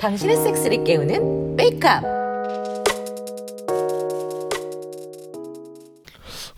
[0.00, 2.02] 당신의 섹스를 깨우는 메이크업.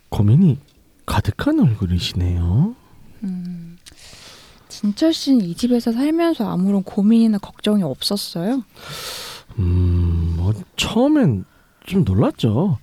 [0.08, 0.58] 고민이
[1.04, 2.74] 가득한 얼굴이시네요.
[3.24, 3.78] 음,
[4.68, 8.64] 진철 씨는 이 집에서 살면서 아무런 고민이나 걱정이 없었어요?
[9.58, 11.44] 음, 뭐 처음엔
[11.84, 12.78] 좀 놀랐죠.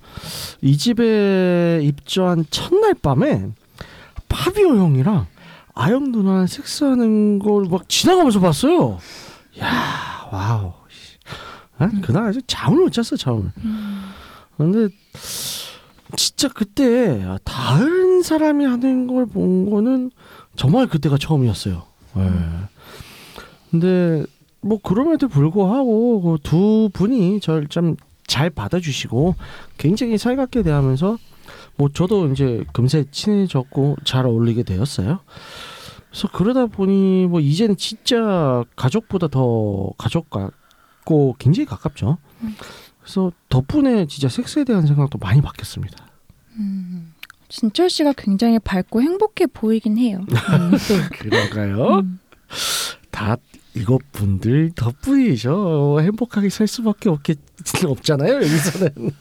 [0.60, 3.50] 이 집에 입주한 첫날 밤에
[4.28, 5.26] 파비오 형이랑
[5.78, 8.98] 아영 누나랑 섹스하는 걸 막 지나가면서 봤어요.
[9.60, 10.72] 야, wow.
[11.78, 13.52] 난 그날 아주 잠을 못 잤어, 잠을.
[14.56, 14.88] 근데
[16.16, 20.10] 진짜 그때 다른 사람이 하는 걸 본 거는
[20.56, 21.82] 정말 그때가 처음이었어요.
[22.16, 22.30] 예.
[23.70, 24.24] 근데
[24.60, 29.36] 뭐 그럼에도 불구하고 그 두 분이 저를 좀 잘 받아주시고
[29.76, 31.18] 굉장히 살갑게 대하면서
[31.78, 35.20] 뭐 저도 이제 금세 친해졌고 잘 어울리게 되었어요.
[36.10, 42.18] 그래서 그러다 보니 뭐 이제는 진짜 가족보다 더 가족 같고 굉장히 가깝죠.
[43.00, 45.96] 그래서 덕분에 진짜 섹스에 대한 생각도 많이 바뀌었습니다.
[46.58, 47.14] 음,
[47.48, 50.20] 진철 씨가 굉장히 밝고 행복해 보이긴 해요.
[50.28, 50.72] 음.
[51.12, 52.00] 그런가요?
[52.00, 52.18] 음.
[53.12, 53.36] 다
[53.74, 55.98] 이것 분들 덕분이죠.
[56.00, 57.38] 행복하게 살 수밖에 없겠
[57.86, 58.34] 없잖아요.
[58.34, 59.12] 여기서는.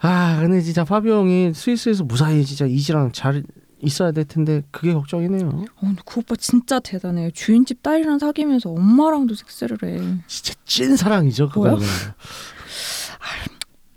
[0.00, 3.42] 아, 근데 진짜 파비 형이 스위스에서 무사히 진짜 이지랑 잘
[3.80, 5.48] 있어야 될 텐데 그게 걱정이네요.
[5.48, 7.30] 어, 근데 그 오빠 진짜 대단해요.
[7.30, 9.98] 주인집 딸이랑 사귀면서 엄마랑도 섹스를 해.
[10.26, 11.50] 진짜 찐 사랑이죠.
[11.54, 11.74] 뭐야?
[11.74, 11.86] 그거는.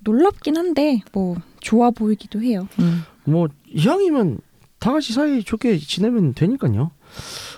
[0.03, 2.67] 놀랍긴 한데 뭐 좋아 보이기도 해요.
[2.79, 3.03] 음.
[3.23, 4.39] 뭐 이왕이면
[4.79, 6.91] 다 같이 사이 좋게 지내면 되니까요.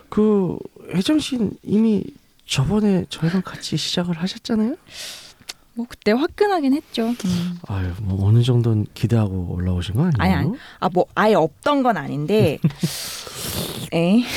[0.10, 0.58] 그
[0.94, 2.04] 혜정 씨 이미
[2.46, 4.76] 저번에 저희랑 같이 시작을 하셨잖아요.
[5.76, 7.08] 뭐 그때 화끈하긴 했죠.
[7.08, 7.58] 음.
[7.68, 10.14] 아유, 뭐 어느 정도는 기대하고 올라오신 거 아니에요?
[10.20, 10.58] 아니, 아니.
[10.80, 12.60] 아 뭐 아예 없던 건 아닌데.
[13.94, 14.22] 에.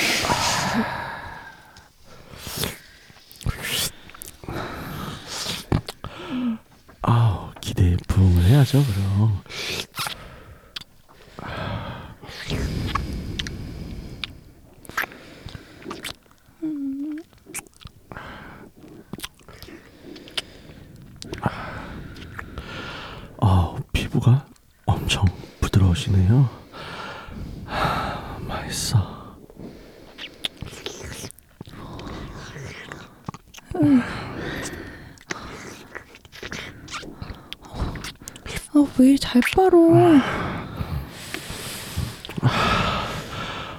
[7.03, 9.43] 아우 기대에 부응을 해야죠 그럼
[23.41, 23.77] 아
[24.17, 24.47] 피부가
[24.87, 25.27] 엄청
[25.61, 26.49] 부드러우시네요.
[27.67, 29.37] 하, 맛있어.
[38.75, 39.79] 아 왜 잘 빨어?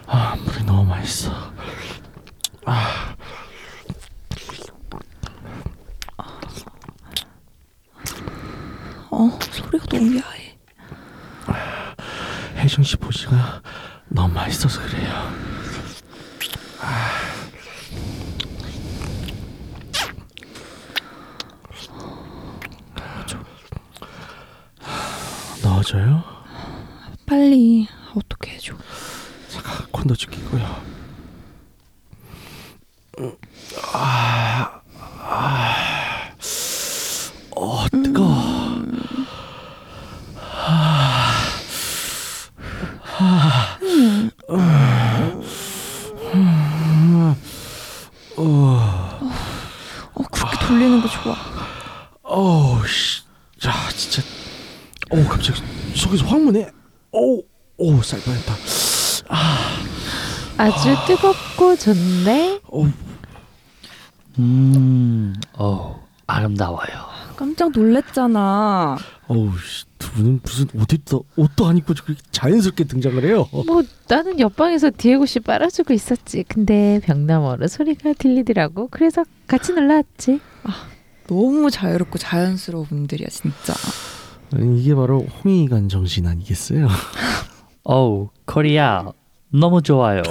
[0.08, 1.32] 아 물이 너무 맛있어
[9.20, 10.56] 어 소리가 너무 야해.
[12.56, 13.64] 혜정 씨 보시가
[14.10, 15.34] 너무 맛있어서 그래요.
[25.64, 26.24] 넣어줘요?
[27.26, 28.76] 빨리 어떻게 해줘?
[29.50, 30.84] 잠깐 콘도주 끼고요.
[33.18, 33.36] 음,
[33.94, 35.76] 아, 아,
[37.56, 38.68] 어 뜨거.
[48.40, 51.36] 어 그렇게 돌리는 거 좋아.
[52.24, 53.24] 어우 씨,
[53.66, 54.22] 야 진짜,
[55.10, 55.24] 오
[56.08, 56.72] 갑자기 속에서 확 무네.
[57.12, 57.44] 오,
[57.78, 58.54] 오쌀 뻔했다.
[60.58, 62.62] 아주 뜨겁고 좋네.
[62.70, 62.88] 오,
[64.40, 66.88] 음, 어 아름다워요.
[67.36, 68.98] 깜짝 놀랬잖아.
[69.28, 73.48] 어우 씨, 두 분은 무슨 옷도 옷도 안 입고 그렇게 자연스럽게 등장을 해요.
[73.52, 76.44] 뭐 나는 옆방에서 디에고 씨 빨아주고 있었지.
[76.48, 78.88] 근데 벽 너머로 소리가 들리더라고.
[78.90, 80.40] 그래서 같이 놀라왔지.
[81.28, 83.74] 너무 자유롭고 자연스러운 분들이야 진짜.
[84.56, 86.88] 이게 바로 홍익관 정신 아니겠어요?
[87.84, 89.06] 어우 코리아
[89.50, 90.22] 너무 좋아요.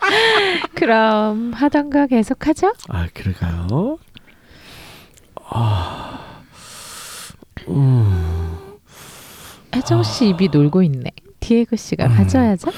[0.74, 2.72] 그럼 하던 거 계속하죠.
[2.88, 3.98] 아 그럴까요?
[5.46, 6.20] 아,
[7.68, 8.58] 음,
[9.74, 11.10] 혜정 씨 입이 놀고 있네.
[11.40, 12.70] 디에고 씨가 가져야죠.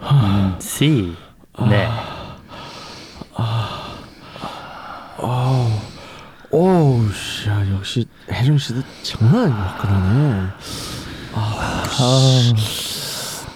[0.00, 1.14] 음, C.
[1.68, 1.88] 네.
[5.20, 5.66] 아우,
[6.50, 10.48] 오우 씨, 야, 역시 혜정 씨도 장난 아니고 화끈하네.
[11.34, 11.84] 아,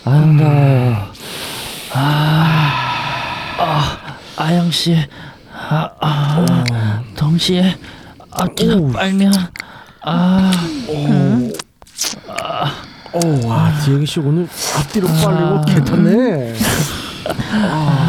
[0.05, 1.13] 아름다워요.
[1.95, 2.71] 아,
[3.59, 3.99] 아,
[4.37, 4.95] 아영 씨.
[5.55, 7.79] 아, 아, 동시에
[8.31, 8.93] 앞뒤가 오.
[8.93, 9.33] 빨면
[10.03, 10.51] 아,
[13.15, 14.47] 오, 와, 디에고 씨 오늘
[14.79, 16.55] 앞뒤로 빨리고 괜찮네.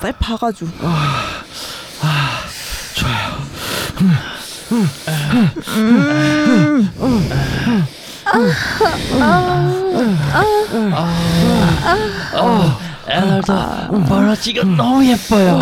[0.00, 0.70] 빨리 봐가지고.
[13.08, 13.52] 에날도
[14.08, 15.58] 멀어지고 너무 예뻐요.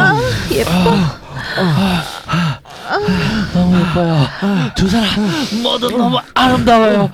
[0.50, 0.71] 예뻐.
[3.53, 4.27] 너무 예뻐요.
[4.75, 5.07] 두 사람
[5.63, 7.11] 모두 너무 아름다워요.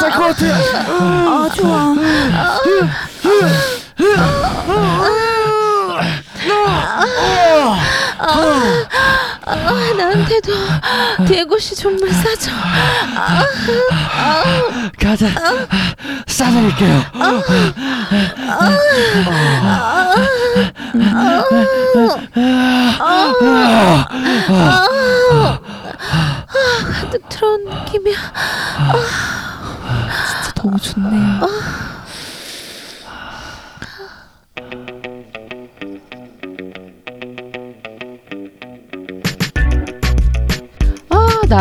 [0.00, 0.46] 쌀것 같아.
[0.88, 1.94] 아 좋아.
[9.48, 10.52] 아, 나한테도
[11.26, 12.50] 대구씨 정말 싸죠.
[15.00, 15.28] 가자.
[16.26, 17.02] 싸드릴게요.
[26.92, 28.16] 가득 들어온 느낌이야.
[30.26, 31.40] 진짜 너무 좋네요.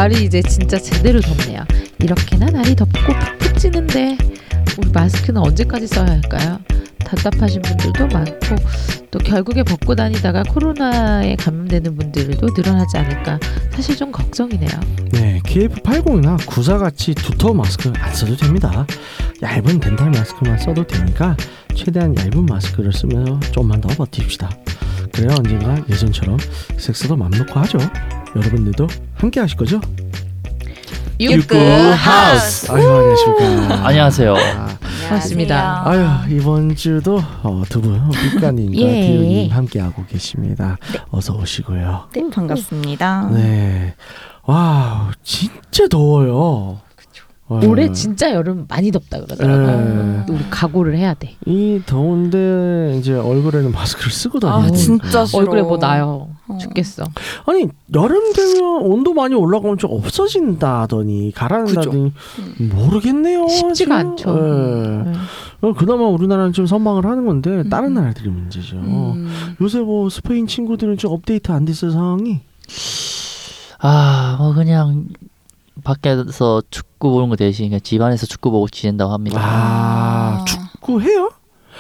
[0.05, 1.65] 날이 이제 진짜 제대로 덥네요.
[1.97, 4.15] 이렇게나 날이 덥고 푹푹 찌는데
[4.77, 6.59] 우리 마스크는 언제까지 써야 할까요?
[6.99, 8.55] 답답하신 분들도 많고
[9.09, 13.39] 또 결국에 벗고 다니다가 코로나에 감염되는 분들도 늘어나지 않을까
[13.71, 14.79] 사실 좀 걱정이네요.
[15.13, 18.85] 네, KF80이나 구사 같이 두터운 마스크 안 써도 됩니다.
[19.41, 21.35] 얇은 덴탈 마스크만 써도 되니까
[21.73, 24.51] 최대한 얇은 마스크를 쓰면서 좀만 더 버팁시다.
[25.11, 26.37] 그래야 언젠가 예전처럼
[26.77, 27.79] 섹스도 맘 놓고 하죠.
[28.35, 29.79] 여러분들도 함께 하실 거죠?
[31.19, 32.69] 육구 하우스.
[32.71, 33.87] 아유 안녕하십니까.
[33.87, 34.33] 안녕하세요.
[34.35, 34.77] 아,
[35.07, 35.87] 반갑습니다.
[35.89, 39.07] 아유 이번 주도 어, 두분 빛가님과 예.
[39.07, 40.77] 디오님 함께 하고 계십니다.
[41.11, 42.09] 어서 오시고요.
[42.13, 43.29] 네 반갑습니다.
[43.31, 43.95] 네,
[44.45, 46.79] wow 진짜 더워요.
[47.61, 47.67] 네.
[47.67, 50.25] 올해 진짜 여름 많이 덥다 그러더라고요.
[50.27, 50.33] 네.
[50.33, 51.35] 우리 각오를 해야 돼.
[51.45, 55.39] 이 더운데 이제 얼굴에는 마스크를 쓰고 아 다니는 진짜 싫어.
[55.39, 56.27] 얼굴에 뭐 나요.
[56.47, 56.57] 어.
[56.59, 57.03] 죽겠어.
[57.45, 62.13] 아니 여름 되면 온도 많이 올라가면 좀 없어진다더니 가라앉다더니
[62.73, 63.47] 모르겠네요.
[63.47, 64.07] 쉽지가 아주.
[64.07, 64.29] 않죠.
[64.37, 65.09] 예.
[65.09, 65.13] 네.
[65.61, 68.75] 어, 그나마 우리나라는 좀 선방을 하는 건데 다른 나라들이 문제죠.
[68.77, 69.31] 음.
[69.61, 72.41] 요새 뭐 스페인 친구들은 좀 업데이트 안 됐어 상황이.
[73.79, 75.07] 아, 뭐 그냥
[75.83, 79.39] 밖에서 축구 보는 거 대신 그냥 집안에서 축구 보고 지낸다고 합니다.
[79.41, 80.45] 아, 아.
[80.45, 81.31] 축구 해요?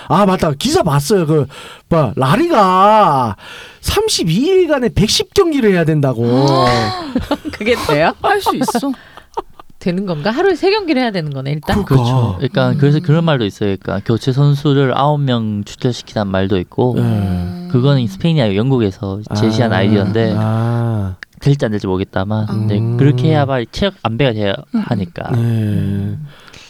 [0.07, 1.45] 아 맞다 기사 봤어요 그
[1.87, 3.35] 뭐 라리가
[3.81, 6.25] 32일간에 110경기를 해야 된다고
[7.53, 8.13] 그게 돼요?
[8.21, 8.91] 할 수 있어.
[9.77, 10.31] 되는 건가?
[10.31, 11.83] 하루에 세 경기를 해야 되는 거네 일단.
[11.85, 11.95] 그러니까.
[11.95, 12.33] 그렇죠.
[12.37, 12.77] 그러니까 음.
[12.79, 13.75] 그래서 그런 말도 있어요.
[13.79, 17.67] 그러니까 교체 선수를 아홉 명 출전시키는 말도 있고 네.
[17.71, 22.97] 그거는 스페인이 아니고 영국에서 제시한 아, 아이디어인데 아, 될지 안 될지 모르겠다만 근데 음.
[22.97, 24.79] 그렇게 해야만 체력 안배가 돼야 음.
[24.79, 26.17] 하니까 네.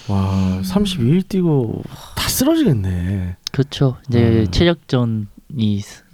[0.07, 1.81] 와 32일 뛰고
[2.15, 3.37] 다 쓰러지겠네.
[3.51, 3.97] 그렇죠.
[4.09, 4.51] 이제 음.
[4.51, 5.25] 체력전이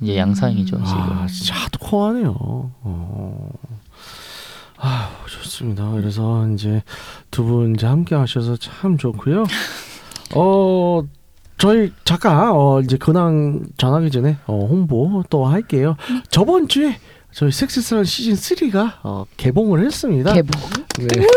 [0.01, 0.85] 이제 양상이죠 음.
[0.85, 0.99] 지금.
[0.99, 2.33] 아 진짜 하드코어하네요.
[2.37, 3.49] 어.
[4.77, 5.89] 아 좋습니다.
[5.91, 6.81] 그래서 이제
[7.31, 9.45] 두 분 이제 함께 하셔서 참 좋고요.
[10.35, 11.01] 어
[11.57, 15.97] 저희 잠깐 어 이제 근황 전하기 전에 어, 홍보 또 할게요.
[16.29, 16.97] 저번 주에
[17.33, 20.33] 저희 섹스스란 시즌 3가 어, 개봉을 했습니다.
[20.33, 20.61] 개봉.
[20.99, 21.27] 네.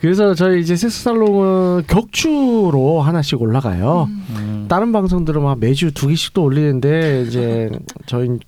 [0.00, 4.08] 그래서 저희 이제 섹스살롱은 격주로 하나씩 올라가요.
[4.30, 4.66] 음.
[4.68, 7.70] 다른 방송들은 막 매주 두 개씩 또 올리는데 이제
[8.06, 8.38] 저희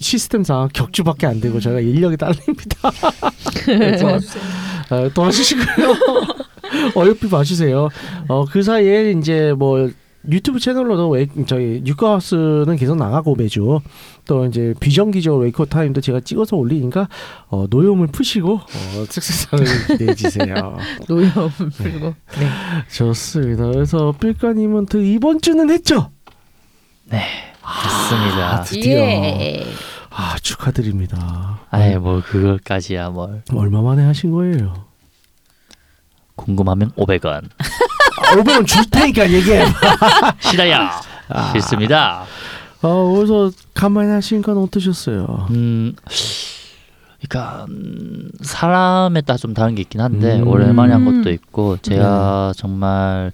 [0.00, 2.90] 시스템상 격주밖에 안 되고 저희가 인력이 딸립니다.
[3.64, 4.18] 그래서
[4.90, 5.94] 어, 도와주시고요.
[6.96, 7.88] 어여삐 봐주세요.
[8.28, 9.90] 어, 그 사이에 이제 뭐
[10.30, 13.80] 유튜브 채널로도 웨이, 저희 육구하우스는 계속 나가고 매주
[14.26, 17.08] 또 이제 비정기적 웨이크업 타임도 제가 찍어서 올리니까
[17.48, 20.76] 어, 노여움을 푸시고 어, 섹스살롱을 기대해 주세요.
[21.08, 22.06] 노염 풀고.
[22.38, 22.48] 네.
[22.90, 23.66] 좋습니다.
[23.66, 26.10] 그래서 삘까님은 또 이번 주는 했죠?
[27.62, 28.62] 맞습니다.
[28.62, 28.98] 드디어.
[28.98, 29.64] 예.
[30.10, 31.60] 아 축하드립니다.
[31.70, 34.86] 아예 뭐 그거까지야 뭘 얼마 만에 하신 거예요?
[36.36, 37.48] 궁금하면 500원.
[38.32, 39.64] 아, 500원 줄 테니까 얘기해.
[40.40, 41.00] 싫어야.
[41.28, 41.52] 아.
[41.52, 42.24] 싫습니다.
[42.82, 45.46] 어, 그래서 간만에 하시니까 어떠셨어요?
[45.50, 45.94] 음
[47.28, 50.46] 그러니까 음, 사람에 따라 좀 다른 게 있긴 한데 음.
[50.48, 52.60] 오랜만에 한 것도 있고 제가 네.
[52.60, 53.32] 정말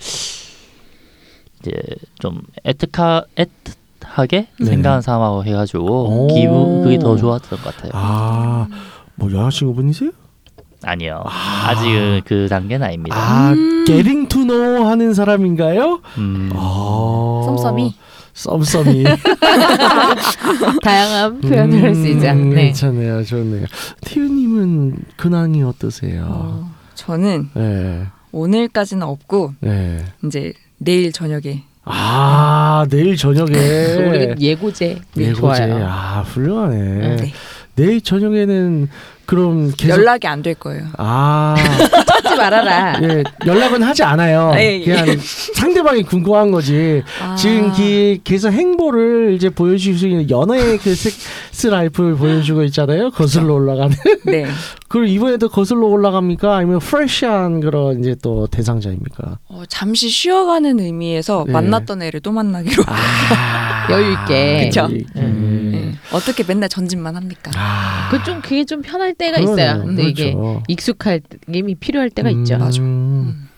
[1.61, 1.73] 이제
[2.21, 4.65] 좀 애틋하 애틋하게 네.
[4.65, 6.27] 생각하는 사람하고 해가지고 오.
[6.29, 7.91] 기분 그게 더 좋았던 것 같아요.
[7.95, 8.69] 아,
[9.17, 10.11] 뭐 여자친구분이세요?
[10.83, 11.69] 아니요, 아.
[11.71, 11.75] 아.
[11.75, 13.17] 직은그 단계는 아닙니다.
[13.17, 13.85] 아, 음.
[13.87, 16.01] getting to know 하는 사람인가요?
[16.19, 17.95] 음, 아, 썸썸이
[18.33, 19.05] 썸썸이
[20.83, 22.29] 다양한 표현을 할 수 있죠.
[22.31, 22.65] 음, 네.
[22.67, 23.67] 괜찮네요, 좋네요.
[24.03, 26.25] 티우님은 근황이 어떠세요?
[26.29, 30.05] 어, 저는 네, 오늘까지는 없고 네.
[30.25, 33.53] 이제 내일 저녁에 아 내일 저녁에
[34.41, 35.87] 예고제 예고제 좋아요.
[35.87, 36.77] 아 훌륭하네.
[36.79, 37.17] 네.
[37.17, 37.33] 네.
[37.75, 38.89] 내일 저녁에는
[39.31, 40.83] 그럼 계속 연락이 안 될 거예요.
[40.99, 41.55] 아
[42.07, 43.01] 찾지 말아라.
[43.03, 44.53] 예, 연락은 하지 않아요.
[44.57, 44.85] 예, 예.
[44.85, 45.17] 그냥
[45.55, 47.03] 상대방이 궁금한 거지.
[47.23, 47.37] 아.
[47.37, 53.11] 지금 기, 계속 행보를 이제 보여주고 있는 연애의 그 섹스 life를 보여주고 있잖아요.
[53.11, 53.95] 거슬러 올라가는.
[54.25, 54.47] 네.
[54.89, 56.57] 그럼 이번에도 거슬러 올라갑니까?
[56.57, 59.39] 아니면 fresh한 그런 이제 또 대상자입니까?
[59.49, 61.53] 어, 잠시 쉬어가는 의미에서 네.
[61.53, 62.83] 만났던 애를 또 만나기로.
[62.89, 64.65] 아, 여유 있게.
[64.65, 64.89] 그쵸.
[65.17, 65.80] 음.
[65.93, 65.99] 네.
[66.13, 67.51] 어떻게 맨날 전진만 합니까?
[67.57, 69.67] 아, 그좀 그게 좀 편할 때가 그러네요.
[69.71, 69.85] 있어요.
[69.85, 70.63] 근데 이게 그렇죠.
[70.69, 72.59] 익숙함이 필요할 때가 있죠.
[72.59, 72.81] 맞아.
[72.83, 73.49] 음.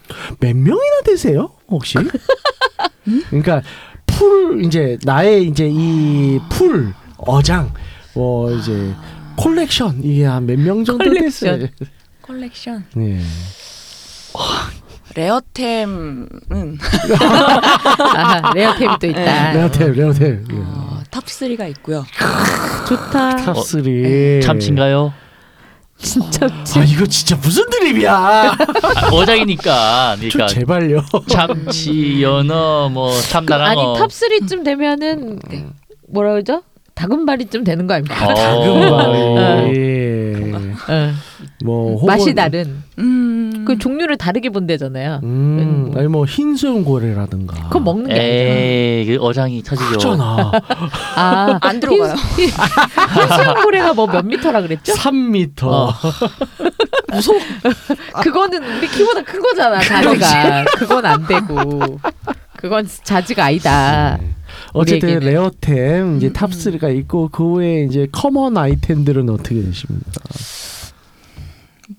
[0.40, 1.96] 몇 명이나 되세요 혹시?
[3.30, 3.62] 그러니까
[4.06, 7.72] 풀 이제 나의 이제 이 풀 어장
[8.14, 8.94] 뭐 이제
[9.36, 11.58] 콜렉션 이게 한 몇 명 정도 콜렉션.
[11.60, 11.68] 됐어요.
[12.22, 12.84] 컬렉션.
[12.98, 13.20] 예.
[15.14, 16.28] 레어템은
[18.14, 19.52] 아, 레어템이 또 있다.
[19.52, 20.44] 레어템 레어템.
[20.50, 20.56] 예.
[20.56, 22.06] 어, top 3가 있고요.
[22.88, 23.36] 좋다.
[23.36, 23.82] top 어, 3.
[24.42, 25.12] 참치인가요?
[25.98, 28.12] 진짜 아 이거 진짜 무슨 드립이야?
[28.12, 28.56] 아,
[29.12, 30.16] 어장이니까.
[30.20, 31.04] 좀 그러니까 제발요.
[31.28, 33.70] 참치, 연어, 뭐 참다랑어.
[33.92, 35.66] 아니 top 3쯤 되면은 네.
[36.08, 36.62] 뭐라 그러죠?
[36.94, 38.26] 다금바리쯤 되는 거 아닙니까?
[38.26, 38.34] 어.
[38.34, 39.72] 다금바리.
[41.42, 41.48] 응.
[41.64, 42.82] 뭐 혹은- 맛이 다른.
[42.98, 43.64] 음.
[43.66, 45.20] 그 종류를 다르게 본대잖아요.
[45.22, 47.54] 음, 아니 뭐 흰수염 고래라든가.
[47.68, 49.18] 그건 먹는 게 아니잖아.
[49.20, 49.90] 그 어장이 터지죠.
[49.92, 50.52] 크잖아.
[51.16, 52.14] 아, 안 들어가요.
[52.14, 54.92] 흰수염 고래가 뭐 몇 미터라 그랬죠?
[54.94, 55.62] 3m.
[55.64, 55.92] 어.
[57.12, 57.38] 무서워.
[58.22, 60.64] 그거는 우리 키보다 큰 거잖아, 자지가.
[60.76, 61.98] 그건 안 되고.
[62.56, 64.18] 그건 자지가 아니다.
[64.72, 65.32] 어쨌든 우리에게는.
[65.32, 70.10] 레어템 이제 음, top 3가 있고 그 외에 이제 common 아이템들은 어떻게 되십니까?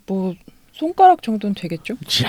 [0.08, 0.34] 뭐
[0.84, 1.94] 손가락 정도는 되겠죠?
[2.06, 2.28] 자,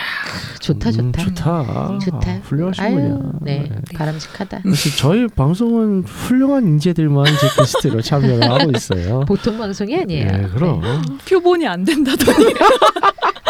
[0.60, 1.24] 좋다, 음, 좋다.
[1.24, 1.98] 좋다.
[2.04, 2.32] 좋다.
[2.44, 2.96] 훌륭하시군요.
[2.96, 4.60] 아유, 네, 바람직하다.
[4.62, 9.24] 그래서 저희 방송은 훌륭한 인재들만 이제 게스트로 참여를 하고 있어요.
[9.26, 10.26] 보통 방송이 아니에요.
[10.30, 10.80] 네, 그럼.
[11.28, 12.54] 표본이 안 된다더니.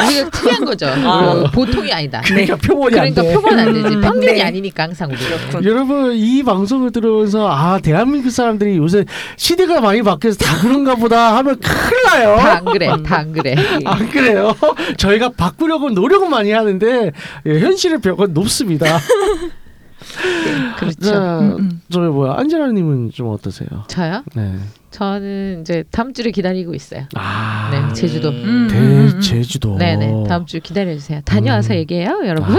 [0.04, 0.86] 우리가 특이한 거죠.
[0.86, 1.32] 아.
[1.32, 2.20] 우리가 보통이 아니다.
[2.24, 3.32] 그러니까 표본이 그러니까 안 돼.
[3.34, 3.94] 표본 안 되지.
[3.94, 4.42] 음, 평균이 네.
[4.42, 5.08] 아니니까 항상.
[5.10, 5.64] 그렇군.
[5.64, 9.04] 여러분 이 방송을 들으면서 아 대한민국 사람들이 요새
[9.36, 12.36] 시대가 많이 바뀌어서 다 그런가 보다 하면 큰일 나요.
[12.36, 12.86] 다 안 그래.
[13.04, 13.54] 다 안 그래.
[13.84, 14.54] 안 그래요?
[14.96, 17.12] 저희가 바꾸려고 노력은 많이 하는데
[17.46, 18.86] 예, 현실의 벽은 높습니다.
[20.78, 21.00] 그렇죠.
[21.00, 21.80] 자, 음, 음.
[21.90, 23.68] 저희 뭐야 안젤라님은 좀 어떠세요?
[23.88, 24.22] 저요?
[24.34, 24.54] 네.
[24.90, 27.06] 저는 이제 다음 주를 기다리고 있어요.
[27.16, 28.28] 아, 네, 제주도.
[28.28, 28.68] 음.
[28.70, 29.76] 대 제주도.
[29.76, 30.24] 네네.
[30.28, 31.20] 다음 주 기다려 주세요.
[31.24, 31.78] 다녀와서 음.
[31.78, 32.56] 얘기해요, 여러분.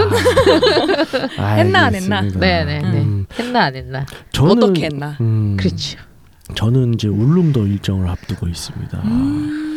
[1.38, 2.18] 아, 했나 안 했나?
[2.18, 2.40] 알겠습니다.
[2.46, 2.78] 네네.
[2.80, 2.98] 네.
[3.02, 4.04] 음, 했나 안 했나?
[4.32, 5.16] 저는 어떻게 했나?
[5.20, 5.98] 음, 그렇죠.
[6.54, 9.02] 저는 이제 울릉도 일정을 앞두고 있습니다.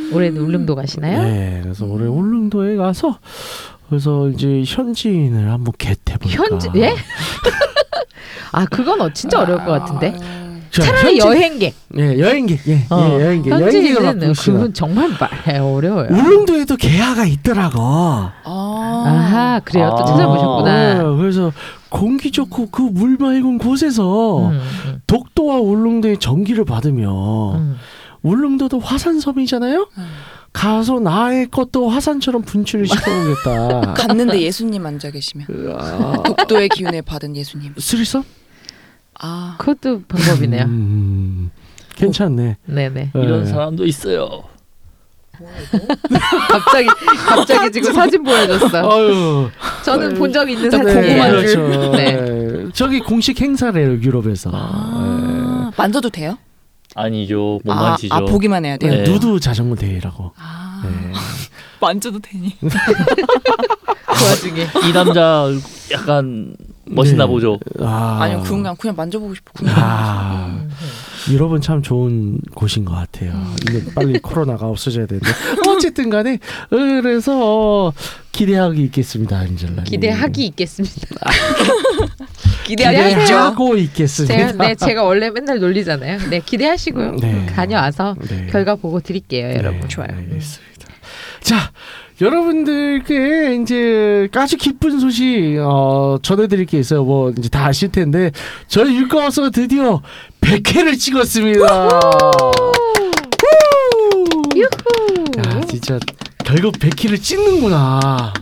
[0.10, 0.16] 음.
[0.16, 1.24] 올해는 울릉도 가시나요?
[1.24, 3.18] 네, 그래서 올해 울릉도에 가서
[3.90, 6.30] 그래서 이제 현지인을 한번 겟해볼까.
[6.30, 6.94] 현지 예?
[8.52, 10.14] 아 그건 어, 진짜 어려울 것 같은데.
[10.72, 11.74] 자, 차라리 현지- 여행객.
[11.98, 14.56] 예, 여행객, 예, 어, 예 여행객, 여행객을 현지인은 싶어요.
[14.58, 16.08] 그건 정말 말 어려워요.
[16.12, 17.80] 울릉도에도 개화가 있더라고.
[17.82, 18.34] 아.
[18.46, 19.96] 아하 그래요.
[19.98, 20.06] 또 아.
[20.06, 20.94] 찾아보셨구나.
[20.94, 21.52] 네, 그래서
[21.90, 27.10] 공기 좋고 그 물 맑은 곳에서 음, 음, 독도와 울릉도의 전기를 받으면
[27.56, 27.76] 음.
[28.24, 29.90] 울릉도도 화산섬이잖아요.
[29.98, 30.08] 음.
[30.52, 33.94] 가서 나의 것도 화산처럼 분출을 시켜보겠다.
[33.94, 36.24] 갔는데 예수님 앉아 계시면 으아.
[36.24, 37.74] 독도의 기운을 받은 예수님.
[37.78, 38.24] 스리섬?
[39.22, 39.56] 아.
[39.60, 40.64] 그것도 방법이네요.
[40.66, 41.52] 음,
[41.96, 42.58] 괜찮네.
[42.66, 43.12] 네네.
[43.14, 43.50] 이런 네.
[43.50, 44.44] 사람도 있어요.
[46.50, 46.88] 갑자기
[47.28, 48.92] 갑자기 지금 사진 보여줬어.
[48.92, 49.50] 아유,
[49.86, 51.24] 저는 본 적 있는 네, 사진이에요.
[51.32, 51.68] 그렇죠.
[51.96, 52.12] 네.
[52.14, 52.66] 네.
[52.74, 54.52] 저기 공식 행사래요 유럽에서.
[54.54, 55.72] 아.
[55.78, 56.38] 만져도 돼요?
[56.96, 57.60] 아니죠.
[57.64, 58.14] 못 아, 만지죠.
[58.16, 58.90] 아 보기만 해야 네.
[58.90, 59.04] 돼요.
[59.04, 59.10] 네.
[59.12, 60.32] 누드 자전거 대회라고.
[60.38, 60.82] 아.
[60.84, 61.14] 네.
[61.80, 62.58] 만져도 되니?
[62.60, 64.68] 그 와중에.
[64.88, 65.46] 이 남자
[65.92, 66.54] 약간
[66.86, 67.32] 멋있나 네.
[67.32, 67.58] 보죠.
[67.80, 69.52] 아, 아니요, 그냥 그냥 만져보고 싶어.
[69.56, 69.76] 그냥.
[69.78, 70.70] 아, 음,
[71.30, 73.32] 유럽은 참 좋은 곳인 것 같아요.
[73.70, 75.30] 이게 빨리 코로나가 없어져야 되는데
[75.70, 77.94] 어쨌든 간에 그래서
[78.34, 79.84] 기대하기 있겠습니다, 안젤라.
[79.84, 81.08] 기대하기 있겠습니다.
[82.70, 83.20] 기대하세요.
[83.20, 84.36] 기대하고 있겠습니다.
[84.36, 86.30] 제가 네 제가 원래 맨날 놀리잖아요.
[86.30, 87.16] 네 기대하시고요.
[87.22, 87.46] 네.
[87.48, 88.48] 다녀와서 네.
[88.52, 89.82] 결과 보고 드릴게요, 여러분.
[89.82, 90.10] 네, 좋아요.
[90.12, 90.70] 알겠습니다.
[91.42, 91.72] 자,
[92.22, 97.04] 여러분들께 이제 아주 기쁜 소식 어, 전해드릴 게 있어요.
[97.04, 98.32] 뭐 이제 다 아실 텐데
[98.68, 100.02] 저희 율가워서가 드디어
[100.42, 101.66] 100회를 찍었습니다.
[104.58, 105.98] 야, 진짜
[106.46, 108.34] 결국 100회를 찍는구나.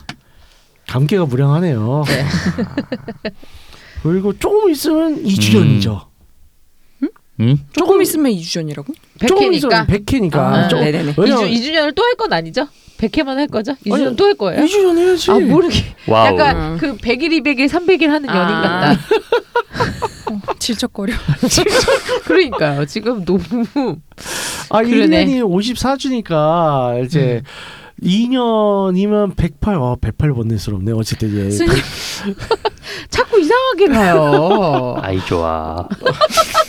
[0.87, 2.03] 감개가 무량하네요.
[2.07, 3.29] 아.
[4.11, 6.05] 그리고 조금 있으면 2주년이죠.
[7.39, 7.55] 음?
[7.71, 8.93] 조금 있으면 2주 전이라고?
[9.27, 10.35] 조금 있으면 100회니까 100회니까.
[10.37, 11.13] 아, 조, 네네네.
[11.13, 12.67] 2주, 왜냐면 2주년을 또 할 건 아니죠?
[12.97, 13.73] 100회만 할 거죠?
[13.85, 14.63] 2주년 아니, 또 할 거예요?
[14.65, 15.29] 2주년 해야지.
[15.29, 16.25] 아 모르게 와우.
[16.33, 16.77] 약간 음.
[16.79, 18.61] 그 100일, 200일, 300일 하는 연인 아.
[18.61, 18.99] 같다.
[20.31, 21.13] 어, 질척거려.
[22.25, 22.85] 그러니까요.
[22.85, 23.41] 지금 너무
[24.71, 25.25] 아, 그러네.
[25.25, 27.43] 1년이 54주니까 이제
[28.01, 29.75] 2년이면 108.
[29.75, 30.91] 아, 108 번뇌스럽네.
[30.93, 31.51] 어쨌든 예.
[31.51, 31.71] 스님
[33.09, 34.95] 자꾸 이상하게 가요.
[35.01, 35.87] 아이 좋아.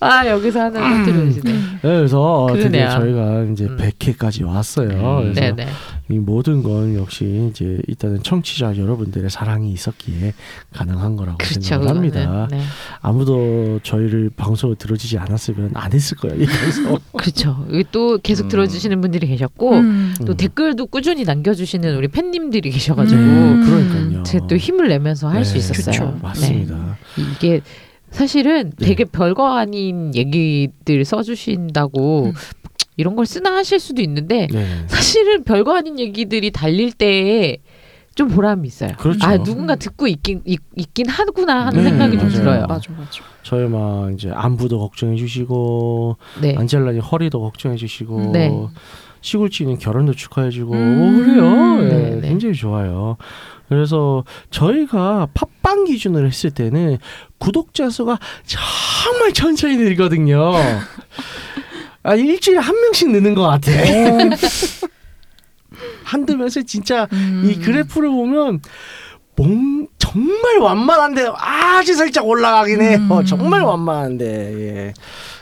[0.00, 1.40] 아 여기서 하는 컨트롤이네.
[1.42, 2.90] 네, 그래서 드디어 그러네요.
[2.90, 3.76] 저희가 이제 음.
[3.76, 4.88] 100회까지 왔어요.
[4.90, 5.32] 음.
[5.34, 5.68] 그래서 네네.
[6.08, 10.34] 이 모든 건 역시 이제 일단은 청취자 여러분들의 사랑이 있었기에
[10.72, 11.60] 가능한 거라고 그렇죠.
[11.60, 12.20] 생각을 합니다.
[12.20, 12.48] 그거는.
[12.50, 12.60] 네.
[13.00, 16.42] 아무도 저희를 방송을 들어주지 않았으면 안 했을 거예요.
[16.42, 16.98] 이 방송.
[17.16, 17.66] 그렇죠.
[17.70, 18.48] 여기 또 계속 음.
[18.48, 20.14] 들어주시는 분들이 계셨고 음.
[20.26, 20.36] 또 음.
[20.36, 23.64] 댓글도 꾸준히 남겨주시는 우리 팬님들이 계셔가지고 음.
[23.66, 24.22] 그러니까요.
[24.22, 25.92] 제가 또 힘을 내면서 할 수 네, 있었어요.
[25.92, 26.18] 그쵸.
[26.22, 26.74] 맞습니다.
[27.16, 27.24] 네.
[27.36, 27.60] 이게
[28.16, 28.86] 사실은 네.
[28.86, 32.32] 되게 별거 아닌 얘기들 써주신다고 음.
[32.96, 34.66] 이런 걸 쓰나 하실 수도 있는데 네.
[34.86, 37.58] 사실은 별거 아닌 얘기들이 달릴 때에
[38.14, 38.92] 좀 보람이 있어요.
[38.96, 39.18] 그렇죠.
[39.26, 42.38] 아 누군가 듣고 있긴 있, 있긴 하구나 하는 네, 생각이 좀 맞아요.
[42.38, 42.66] 들어요.
[42.66, 43.20] 맞아 맞아.
[43.42, 46.54] 저희 막 이제 안부도 걱정해 주시고 네.
[46.56, 48.50] 안젤라님 허리도 걱정해 주시고 네.
[49.20, 51.16] 시골지는 결혼도 축하해 주고 음.
[51.18, 51.84] 그래요.
[51.84, 52.28] 예, 네, 네.
[52.28, 53.18] 굉장히 좋아요.
[53.68, 56.98] 그래서 저희가 팟빵 기준으로 했을 때는
[57.38, 60.52] 구독자 수가 정말 천천히 늘거든요.
[62.02, 63.70] 아 일주일에 한 명씩 느는 것 같아.
[66.04, 67.48] 한두 명씩 진짜 음.
[67.50, 68.60] 이 그래프를 보면
[69.34, 72.98] 몽 정말 완만한데 아주 살짝 올라가긴 해요.
[72.98, 73.24] 음.
[73.24, 74.24] 정말 완만한데.
[74.60, 74.94] 예.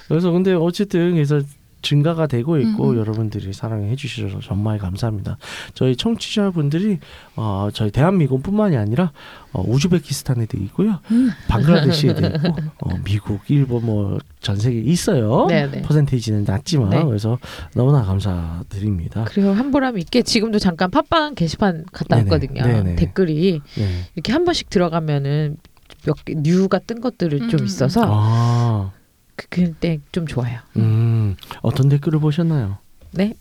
[0.09, 1.41] 그래서 근데 어쨌든 그래서
[1.85, 2.97] 증가가 되고 있고 음.
[2.97, 5.37] 여러분들이 사랑해 주셔서 정말 감사합니다.
[5.75, 6.99] 저희 청취자분들이
[7.37, 9.13] 어, 저희 대한민국뿐만이 아니라
[9.53, 11.31] 어, 우즈베키스탄에도 있고요, 음.
[11.47, 12.49] 방글라데시에도 있고,
[12.83, 15.47] 어, 미국, 일본 뭐 전 세계 있어요.
[15.49, 15.83] 네네.
[15.83, 17.03] 퍼센테이지는 낮지만 네.
[17.03, 17.39] 그래서
[17.75, 19.25] 너무나 감사드립니다.
[19.27, 22.31] 그리고 한 보람 있게 지금도 잠깐 팟빵 게시판 갔다 네네.
[22.31, 22.63] 왔거든요.
[22.63, 22.97] 네네.
[22.97, 23.89] 댓글이 네.
[24.15, 25.57] 이렇게 한 번씩 들어가면은
[26.05, 27.65] 몇 개 뉴가 뜬 것들을 좀 음.
[27.65, 28.91] 있어서 아,
[29.37, 30.59] 그, 그때 좀 좋아요.
[30.77, 32.79] 음, 어떤 댓글을 보셨나요?
[33.13, 33.35] 네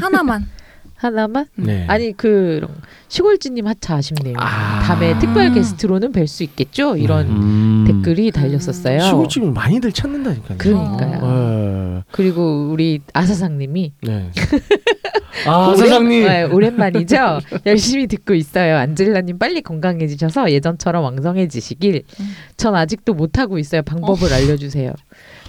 [0.00, 0.46] 하나만.
[0.98, 1.86] 하나만 네.
[1.86, 2.66] 아니 그
[3.06, 4.34] 시골지님 하차 아쉽네요.
[4.38, 4.80] 아.
[4.82, 6.96] 다음에 특별 게스트로는 뵐 수 있겠죠?
[6.96, 7.84] 이런 음.
[7.86, 8.98] 댓글이 달렸었어요.
[9.00, 10.58] 시골집은 많이들 찾는다니까요.
[10.58, 11.20] 그러니까요.
[11.20, 12.02] 네.
[12.10, 14.30] 그리고 우리 아사상님이 네.
[15.46, 16.24] 아 오랜- 사장님.
[16.24, 17.16] 네, 오랜만이죠.
[17.66, 18.76] 열심히 듣고 있어요.
[18.76, 22.02] 안젤라님 빨리 건강해지셔서 예전처럼 왕성해지시길.
[22.20, 22.36] 음.
[22.56, 23.82] 전 아직도 못 하고 있어요.
[23.82, 24.92] 방법을 알려주세요.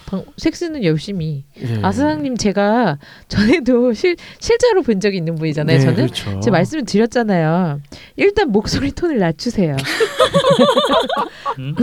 [0.06, 1.44] 방, 섹스는 열심히.
[1.62, 1.80] 예.
[1.84, 5.78] 아사상님 제가 전에도 실 실제로 본 적이 있는 분이잖아요.
[5.78, 6.40] 네, 저는 그렇죠.
[6.40, 7.80] 제가 말씀을 드렸잖아요.
[8.16, 9.76] 일단 목소리 톤을 낮추세요.
[11.60, 11.76] 음?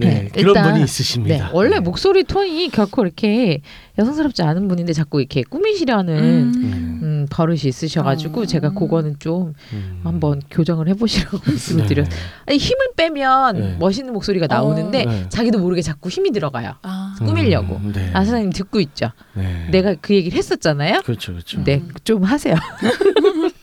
[0.00, 1.50] 네, 네, 그런 일단- 분이 네, 있으십니다.
[1.52, 3.60] 원래 목소리 톤이 결코 이렇게
[3.98, 7.00] 여성스럽지 않은 분인데 자꾸 이렇게 꾸미시려는 음.
[7.02, 8.46] 음, 버릇이 있으셔가지고 어.
[8.46, 10.00] 제가 그거는 좀 음.
[10.04, 11.88] 한번 교정을 해보시라고 말씀을 네.
[11.88, 12.14] 드렸어요.
[12.46, 13.76] 아니, 힘을 빼면 네.
[13.78, 15.10] 멋있는 목소리가 나오는데 어.
[15.10, 15.28] 네.
[15.30, 16.74] 자기도 모르게 자꾸 힘이 들어가요.
[16.82, 17.14] 아.
[17.18, 17.76] 꾸미려고.
[17.76, 18.10] 음, 네.
[18.12, 19.10] 아 사장님 듣고 있죠.
[19.34, 19.68] 네.
[19.70, 21.00] 내가 그 얘기를 했었잖아요.
[21.04, 21.62] 그렇죠, 그렇죠.
[21.64, 22.54] 네, 좀 하세요.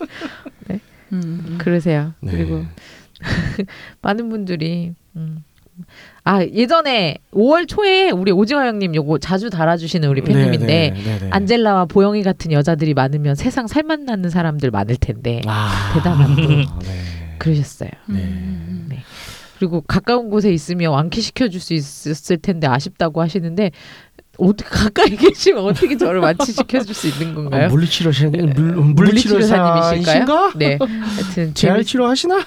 [1.13, 1.57] 음.
[1.59, 2.13] 그러세요.
[2.21, 2.31] 네.
[2.31, 2.65] 그리고
[4.01, 5.43] 많은 분들이 음.
[6.23, 11.29] 아 예전에 5월 초에 우리 오징어 형님 요거 자주 달아주시는 우리 팬님인데 네, 네, 네.
[11.31, 16.65] 안젤라와 보영이 같은 여자들이 많으면 세상 살맛 나는 사람들 많을 텐데 아, 대단한 분.
[16.81, 17.35] 네.
[17.39, 17.89] 그러셨어요.
[18.09, 18.85] 음.
[18.89, 19.03] 네.
[19.59, 23.71] 그리고 가까운 곳에 있으면 완쾌 시켜 줄 수 있었을 텐데 아쉽다고 하시는데
[24.37, 27.65] 어떻게 가까이 계시면 어떻게 저를 완치시켜 줄 수 있는 건가요?
[27.65, 30.25] 아, 물리치료사 물, 물리치료사님이실까요?
[30.25, 30.53] 물리치료사이신가?
[30.57, 30.77] 네.
[30.79, 32.43] 하여튼 재활 재밌, 치료 하시나?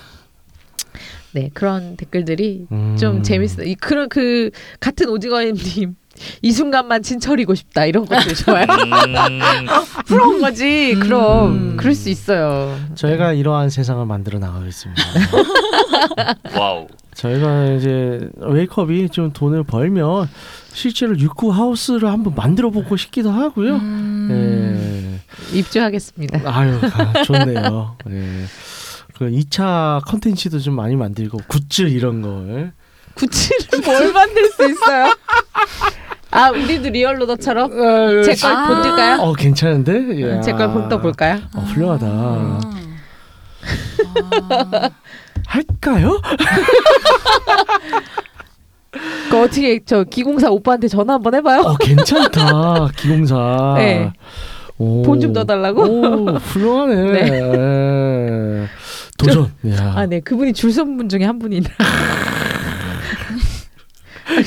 [1.37, 2.97] 네 그런 댓글들이 음.
[2.99, 3.67] 좀 재밌어요.
[3.67, 5.95] 이 그런 그 같은 오징어님
[6.41, 8.65] 이 순간만 진철이고 싶다 이런 것도 좋아요.
[8.65, 9.67] 음.
[10.07, 10.97] 부러운 거지.
[10.99, 11.77] 그럼 음.
[11.77, 12.75] 그럴 수 있어요.
[12.95, 15.03] 저희가 이러한 세상을 만들어 나가겠습니다.
[16.59, 16.87] 와우.
[17.13, 20.29] 저희가 이제 웨이크업이 좀 돈을 벌면
[20.73, 23.77] 실제로 육구하우스를 한번 만들어 보고 싶기도 하고요.
[23.77, 25.21] 음.
[25.53, 25.59] 예.
[25.59, 26.41] 입주하겠습니다.
[26.45, 27.97] 아유, 아, 좋네요.
[28.11, 28.45] 예.
[29.19, 32.73] 그 2차 컨텐츠도 좀 많이 만들고 굿즈 이런 걸.
[33.15, 35.15] 구찌를 뭘 만들 수 있어요?
[36.31, 37.71] 아 우리도 리얼로더처럼
[38.25, 38.67] 제걸 아.
[38.69, 39.21] 본들까요?
[39.23, 40.21] 어 괜찮은데?
[40.37, 40.41] 예.
[40.43, 41.39] 제걸 본 또 볼까요?
[41.55, 42.07] 어, 훌륭하다.
[42.07, 42.61] 아.
[45.47, 46.21] 할까요?
[49.31, 51.61] 그 어떻게 저 기공사 오빠한테 전화 한번 해봐요.
[51.63, 52.89] 어 괜찮다.
[52.97, 53.75] 기공사.
[53.79, 54.13] 네.
[54.79, 55.03] 오.
[55.05, 55.83] 돈좀 넣어달라고?
[55.83, 57.13] 오 훌륭하네.
[57.31, 58.67] 네.
[59.23, 59.27] 예.
[59.27, 59.53] 도전.
[59.73, 59.93] 야.
[59.97, 61.71] 아네 그분이 줄선 분 중에 한 분이라.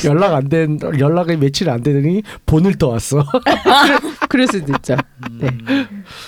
[0.05, 3.23] 연락 안 된 연락이 며칠 안 되더니 본을 떠왔어.
[4.29, 4.95] 그럴 수도 있죠.
[5.39, 5.47] 네.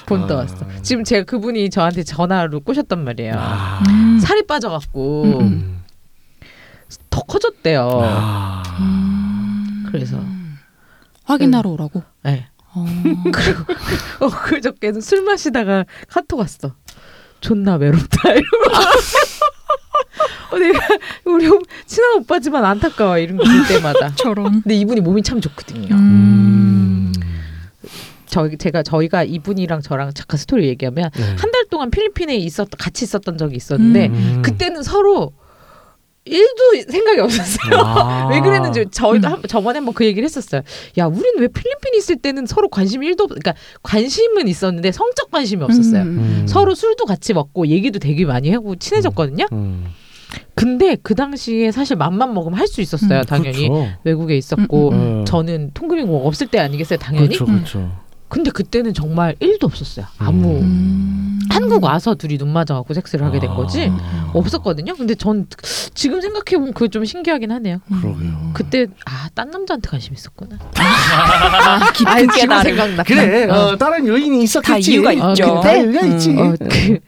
[0.07, 0.27] 본 아.
[0.27, 0.65] 떠왔어.
[0.81, 3.33] 지금 제가 그분이 저한테 전화로 꼬셨단 말이에요.
[3.37, 3.83] 아.
[3.89, 4.19] 음.
[4.19, 5.41] 살이 빠져갖고 음, 음.
[5.41, 5.81] 음.
[7.09, 8.01] 더 커졌대요.
[8.03, 8.63] 아.
[8.79, 9.85] 음.
[9.91, 10.17] 그래서.
[11.25, 12.03] 확인하러 오라고.
[12.23, 12.47] 네.
[12.73, 12.85] 어.
[13.33, 13.63] 그리고
[14.21, 16.73] 어, 그저께는 술 마시다가 카톡 왔어.
[17.41, 18.31] 존나 외롭다.
[18.31, 18.71] 이러고.
[20.51, 20.79] 어, 내가
[21.25, 24.13] 우리 오- 친한 오빠지만 안타까워 이런 거볼 때마다.
[24.15, 24.61] 저런.
[24.61, 25.95] 근데 이분이 몸이 참 좋거든요.
[25.95, 27.11] 음.
[28.27, 31.23] 저희 제가 저희가 이분이랑 저랑 잠깐 스토리 얘기하면 네.
[31.37, 34.41] 한달 동안 필리핀에 있었 같이 있었던 적이 있었는데 음.
[34.41, 35.33] 그때는 서로
[36.25, 37.79] 일도 생각이 없었어요.
[37.81, 38.27] 아.
[38.31, 39.33] 왜 그랬는지 저희도 음.
[39.33, 40.61] 한, 저번에 한번 그 얘기를 했었어요.
[40.97, 43.53] 야, 우리는 왜 필리핀에 있을 때는 서로 관심이 일도 없, 그러니까
[43.83, 46.03] 관심은 있었는데 성적 관심이 없었어요.
[46.03, 46.45] 음.
[46.47, 49.45] 서로 술도 같이 먹고 얘기도 되게 많이 하고 친해졌거든요.
[49.51, 49.85] 음.
[50.55, 53.19] 근데 그 당시에 사실 맘만 먹으면 할 수 있었어요.
[53.19, 53.91] 음, 당연히 그렇죠.
[54.05, 55.25] 외국에 있었고 음, 음.
[55.25, 57.27] 저는 통금이 뭐 없을 때 아니겠어요, 당연히.
[57.35, 57.91] 그렇죠, 그렇죠.
[58.29, 60.05] 근데 그때는 정말 일도 없었어요.
[60.19, 61.39] 아무 음.
[61.51, 64.31] 한국 와서 둘이 눈 맞아갖고 섹스를 하게 된 거지 아.
[64.33, 64.95] 없었거든요.
[64.95, 65.45] 근데 전
[65.93, 67.79] 지금 생각해 보면 그게 좀 신기하긴 하네요.
[68.01, 68.51] 그러게요.
[68.53, 70.57] 그때 아 딴 남자한테 관심 있었구나.
[70.75, 72.63] 아, 깊은 아.
[72.63, 73.03] 생각나.
[73.03, 73.53] 그래, 어.
[73.69, 74.71] 어, 다른 요인이 있었겠지.
[74.71, 75.53] 다 이유가 어, 있죠.
[75.53, 76.35] 근데- 다 이유가 있지.
[76.37, 76.99] 어, 그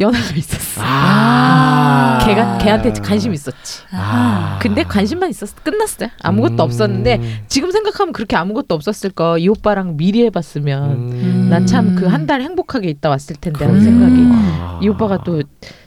[0.00, 0.80] 연하가 있었어.
[0.84, 2.18] 아.
[2.24, 3.82] 걔가 걔한테 관심 있었지.
[3.92, 4.58] 아.
[4.60, 5.54] 근데 관심만 있었어.
[5.62, 6.10] 끝났어요.
[6.22, 6.60] 아무것도 음.
[6.60, 9.38] 없었는데 지금 생각하면 그렇게 아무것도 없었을 거.
[9.38, 11.46] 이 오빠랑 미리 해봤으면 음.
[11.50, 13.82] 난참 그 한 달 행복하게 있다 왔을 텐데 하는.
[13.82, 14.14] 생각이.
[14.32, 14.80] 아.
[14.82, 15.42] 이 오빠가 또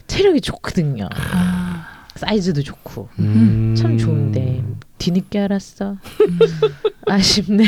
[0.07, 1.09] 체력이 좋거든요.
[1.13, 1.85] 아.
[2.15, 3.75] 사이즈도 좋고 음.
[3.77, 4.63] 참 좋은데
[4.97, 5.95] 뒤늦게 알았어.
[7.07, 7.65] 아쉽네.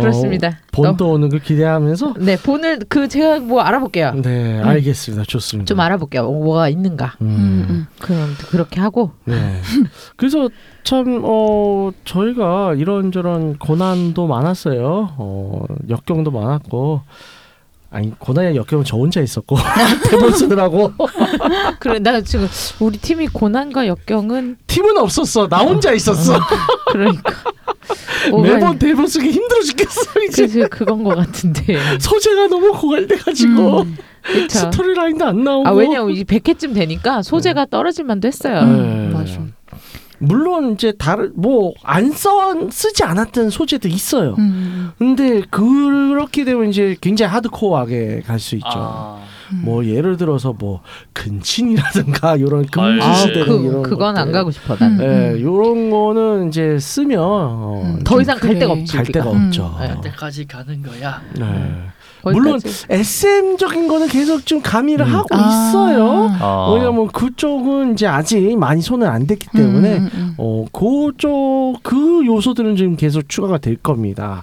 [0.00, 0.58] 그렇습니다.
[0.72, 4.12] 본 떠오는 걸 기대하면서 너- 네 본을 그 제가 뭐 알아볼게요.
[4.22, 6.30] 네 알겠습니다 좋습니다 좀 알아볼게요.
[6.30, 7.14] 뭐가 있는가.
[7.20, 7.26] 음.
[7.26, 7.86] 음, 음.
[8.00, 9.60] 그럼 그렇게 하고 네
[10.16, 10.48] 그래서
[10.84, 17.02] 참 어 저희가 이런저런 고난도 많았어요 어 역경도 많았고
[17.92, 19.56] 아니 고난의 역경은 저 혼자 있었고
[20.10, 20.92] 대본 쓰느라고
[21.78, 22.48] 그래 나 지금
[22.80, 26.40] 우리 팀이 고난과 역경은 팀은 없었어 나 혼자 있었어
[26.90, 27.34] 그러니까
[28.30, 31.78] 뭐가 매번 대본 쓰기 힘들어 죽겠어 이제 그래서 그건 것 같은데.
[31.98, 33.96] 소재가 너무 고갈돼가지고 음.
[34.22, 34.58] 그쵸.
[34.58, 38.60] 스토리 라인도 안 나오고 아 왜냐면 이 100회쯤 되니까 소재가 떨어질 만도 했어요.
[38.60, 39.10] 음.
[39.10, 39.18] 네.
[39.18, 39.40] 맞아.
[40.22, 44.34] 물론 이제 다른 뭐 안 써 쓰지 않았던 소재도 있어요.
[44.38, 44.92] 음.
[44.98, 48.66] 근데 그렇게 되면 이제 굉장히 하드코어하게 갈 수 있죠.
[48.68, 49.18] 아,
[49.52, 49.62] 음.
[49.64, 50.80] 뭐 예를 들어서 뭐
[51.12, 54.32] 근친이라든가 이런 금지 아, 시대 그 이런 그건 안 것들.
[54.32, 54.98] 가고 싶어 난.
[54.98, 55.00] 음.
[55.34, 58.04] 예, 이런 거는 이제 쓰면 어, 음.
[58.04, 58.58] 더좀 이상 갈 그래.
[58.60, 58.96] 데가 없지.
[58.96, 59.04] 갈.
[59.06, 59.46] 데가 음.
[59.46, 59.76] 없죠.
[59.80, 59.94] 네.
[59.94, 61.20] 그때까지 가는 거야.
[61.38, 61.72] 네.
[62.24, 65.14] 물론 SM적인 거는 계속 좀 가미를 음.
[65.14, 65.38] 하고 아.
[65.68, 66.30] 있어요.
[66.40, 66.72] 어.
[66.74, 72.76] 왜냐면 그쪽은 이제 아직 많이 손을 안 댔기 때문에 음, 음, 어 그쪽 그 요소들은
[72.76, 74.42] 지금 계속 추가가 될 겁니다.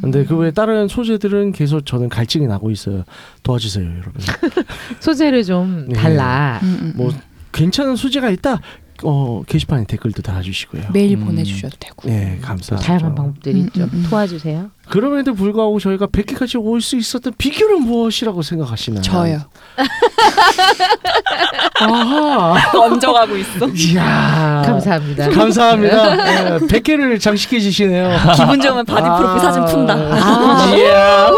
[0.00, 0.10] 음.
[0.10, 3.04] 근데 그 외에 다른 소재들은 계속 저는 갈증이 나고 있어요.
[3.42, 4.12] 도와주세요, 여러분.
[5.00, 5.94] 소재를 좀 네.
[5.94, 6.60] 달라.
[6.62, 7.18] 음, 음, 뭐 음.
[7.52, 8.60] 괜찮은 소재가 있다.
[9.04, 10.84] 어 게시판에 댓글도 달아주시고요.
[10.92, 11.26] 메일 음.
[11.26, 12.08] 보내주셔도 되고.
[12.08, 12.76] 네, 감사합니다.
[12.86, 13.82] 다양한 방법들이 음, 있죠.
[13.84, 14.06] 음, 음.
[14.08, 14.70] 도와주세요.
[14.88, 19.02] 그럼에도 불구하고 저희가 100개까지 올 수 있었던 비결은 무엇이라고 생각하시나요?
[19.02, 19.40] 저요.
[21.80, 22.78] 아하.
[22.78, 23.66] 얹어가고 있어.
[23.92, 24.62] 이야.
[24.66, 25.30] 감사합니다.
[25.30, 26.16] 감사합니다.
[26.58, 28.16] 네, 100개를 장식해 주시네요.
[28.36, 29.94] 기분 좋으면 바디 프로필 사진 푼다.
[29.94, 31.30] 아, 이야.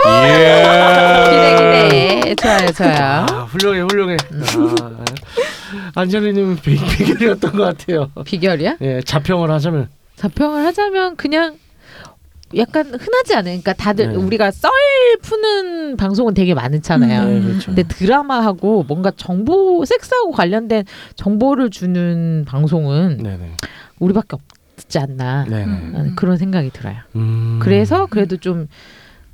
[1.28, 2.34] 기대 기대.
[2.36, 3.26] 좋아요 좋아요.
[3.30, 4.16] 아, 훌륭해, 훌륭해.
[4.80, 4.90] 아,
[5.94, 8.10] 안젤리님은 비, 비결이었던 것 같아요.
[8.24, 8.78] 비결이야?
[8.80, 9.88] 예, 자평을 하자면.
[10.16, 11.56] 자평을 하자면 그냥
[12.56, 13.60] 약간 흔하지 않아요.
[13.60, 14.14] 그러니까 다들 네.
[14.14, 14.70] 우리가 썰
[15.22, 17.24] 푸는 방송은 되게 많잖아요.
[17.24, 17.42] 네, 음.
[17.44, 17.66] 그렇죠.
[17.66, 20.84] 근데 드라마하고 뭔가 정보 섹스하고 관련된
[21.16, 23.52] 정보를 주는 방송은 네네.
[23.98, 24.36] 우리밖에
[24.76, 25.64] 없지 않나 네네.
[25.64, 25.92] 음.
[25.94, 26.96] 하는 그런 생각이 들어요.
[27.16, 27.58] 음.
[27.62, 28.68] 그래서 그래도 좀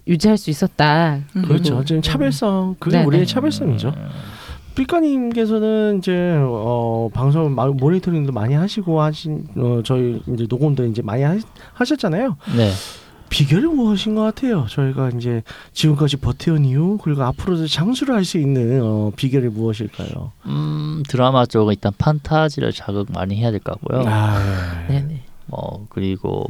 [0.06, 1.18] 유지할 수 있었다.
[1.36, 1.42] 음.
[1.42, 1.84] 그렇죠.
[1.84, 3.32] 지금 차별성 그게 네, 우리의 네.
[3.32, 3.94] 차별성이죠.
[4.78, 11.22] 삐까님께서는 이제 어 방송 마- 모니터링도 많이 하시고 하신 어 저희 이제 녹음도 이제 많이
[11.22, 11.36] 하,
[11.74, 12.36] 하셨잖아요.
[12.56, 12.70] 네.
[13.30, 14.64] 비결이 무엇인 것 같아요?
[14.70, 15.42] 저희가 이제
[15.74, 20.32] 지금까지 버텨온 이유 그리고 앞으로도 장수를 할 수 있는 어, 비결이 무엇일까요?
[20.46, 24.04] 음 드라마 쪽은 일단 판타지를 자극 많이 해야 될 것 같고요.
[24.06, 25.22] 아, 네네.
[25.50, 26.46] 어 그리고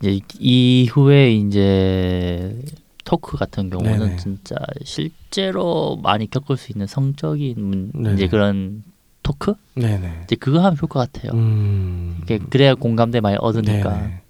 [0.00, 2.56] 이제 이후에 이제
[3.04, 4.16] 토크 같은 경우는 네네.
[4.16, 8.14] 진짜 실제로 많이 겪을 수 있는 성적인 문- 네네.
[8.14, 8.82] 이제 그런
[9.22, 10.22] 토크 네네.
[10.24, 11.32] 이제 그거 하면 좋을 것 같아요.
[11.32, 12.20] 음.
[12.50, 13.96] 그래야 공감대 많이 얻으니까.
[13.96, 14.20] 네네.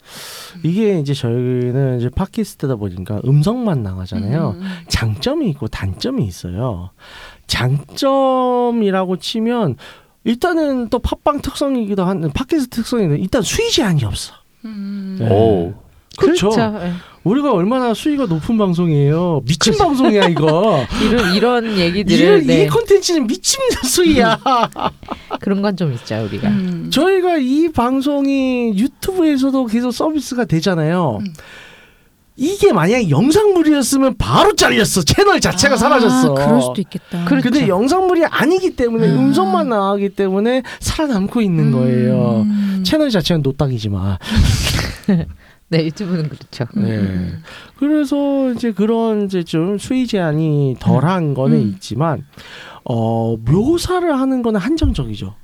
[0.64, 4.56] 이게 이제 저희는 이제 팟캐스트다 보니까 음성만 나가잖아요.
[4.58, 4.68] 음, 음.
[4.88, 6.90] 장점이 있고 단점이 있어요.
[7.46, 9.76] 장점이라고 치면
[10.24, 14.34] 일단은 또 팟빵 특성이기도 한 팟캐스트 특성인데 일단 수위 제한이 없어.
[14.64, 15.16] 음.
[15.18, 15.28] 네.
[15.30, 15.72] 오.
[16.20, 16.50] 그렇죠.
[16.82, 16.92] 예.
[17.22, 19.42] 우리가 얼마나 수위가 높은 방송이에요.
[19.44, 19.84] 미친 그렇죠.
[19.84, 20.86] 방송이야 이거.
[21.04, 24.38] 이런 이런 얘기들을 이런 네, 이 콘텐츠는 미친 수위야.
[25.40, 26.48] 그런 건 좀 있죠 우리가.
[26.48, 26.90] 음.
[26.90, 31.18] 저희가 이 방송이 유튜브에서도 계속 서비스가 되잖아요.
[31.20, 31.26] 음.
[32.36, 35.02] 이게 만약에 영상물이었으면 바로 잘렸어.
[35.02, 36.32] 채널 자체가 아, 사라졌어.
[36.32, 37.24] 그럴 수도 있겠다.
[37.26, 37.68] 그렇- 근데 그렇죠.
[37.68, 39.18] 영상물이 아니기 때문에 음.
[39.26, 42.46] 음성만 나가기 때문에 살아남고 있는 거예요.
[42.46, 42.82] 음.
[42.82, 44.16] 채널 자체는 노딱이지만.
[45.70, 46.66] 네 유튜브는 그렇죠.
[46.76, 46.96] 음, 네.
[46.98, 47.42] 음.
[47.78, 51.72] 그래서 이제 그런 이제 좀 수위 제한이 덜한 거는 음.
[51.74, 52.24] 있지만
[52.84, 55.34] 어 묘사를 하는 거는 한정적이죠.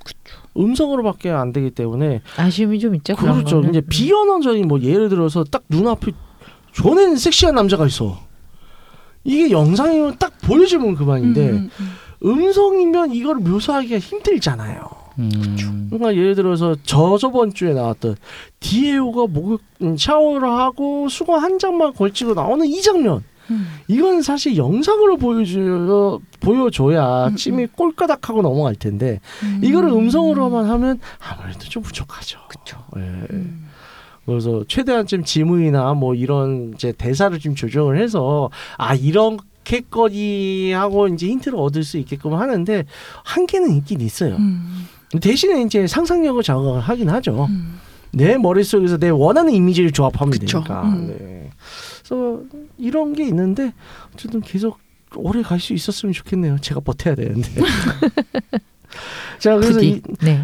[0.57, 3.15] 음성으로밖에 안 되기 때문에 아쉬움이 좀 있죠.
[3.15, 3.63] 그렇죠.
[3.69, 6.11] 이제 비언어적인 뭐 예를 들어서 딱 눈앞에
[6.73, 8.19] 존에는 섹시한 남자가 있어.
[9.23, 11.89] 이게 영상이면 딱 보여주면 그만인데 음, 음,
[12.25, 14.96] 음성이면 이걸 묘사하기가 힘들잖아요.
[15.19, 15.87] 음.
[15.89, 18.15] 그러니까 예를 들어서 저 저번 주에 나왔던
[18.59, 23.23] 디에오가 목욕 음, 샤워를 하고 수건 한 장만 걸치고 나오는 이 장면.
[23.49, 23.65] 음.
[23.87, 29.61] 이건 사실 영상으로 보여줘 보여줘야 음, 찜이 꼴까닥하고 넘어갈 텐데 음.
[29.63, 32.39] 이거를 음성으로만 하면 아무래도 좀 부족하죠.
[32.49, 32.77] 그쵸.
[32.97, 33.01] 예.
[33.01, 33.67] 음.
[34.25, 41.27] 그래서 최대한 좀 지문이나 뭐 이런 이제 대사를 좀 조정을 해서 아 이렇게거리 하고 이제
[41.27, 42.83] 힌트를 얻을 수 있게끔 하는데
[43.23, 44.35] 한계는 있긴 있어요.
[44.35, 44.85] 음.
[45.21, 47.45] 대신에 이제 상상력을 자극을 하긴 하죠.
[47.49, 47.79] 음.
[48.11, 50.59] 내 머릿속에서 내 원하는 이미지를 조합하면 그쵸.
[50.63, 50.81] 되니까.
[50.83, 51.07] 음.
[51.07, 51.49] 네.
[51.99, 52.41] 그래서
[52.77, 53.73] 이런 게 있는데
[54.13, 54.79] 어쨌든 계속
[55.15, 56.57] 오래 갈 수 있었으면 좋겠네요.
[56.59, 57.49] 제가 버텨야 되는데.
[59.39, 59.81] 자, 그래서.
[59.81, 60.41] 이, 네.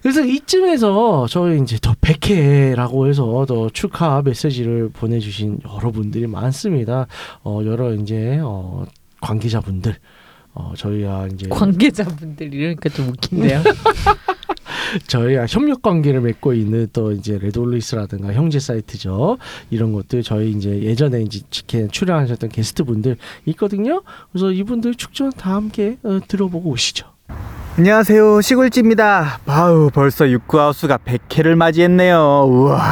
[0.00, 7.06] 그래서 이쯤에서 저희 이제 더 100회라고 해서 더 축하 메시지를 보내주신 여러분들이 많습니다.
[7.42, 8.84] 어, 여러 이제 어,
[9.20, 9.96] 관계자분들,
[10.58, 13.62] 어, 저희와 이제 관계자분들 이러니까 좀 웃긴데요.
[15.06, 19.38] 저희와 협력 관계를 맺고 있는 또 이제 레돌리스라든가 형제 사이트죠.
[19.70, 23.16] 이런 것들 저희 이제 예전에 이제 직행 출연하셨던 게스트분들
[23.46, 24.02] 있거든요.
[24.32, 27.06] 그래서 이분들 축전 다 함께 어, 들어보고 오시죠.
[27.76, 32.82] 안녕하세요 시골지입니다 아우 벌써 육구하우스가 100회를 맞이했네요 우와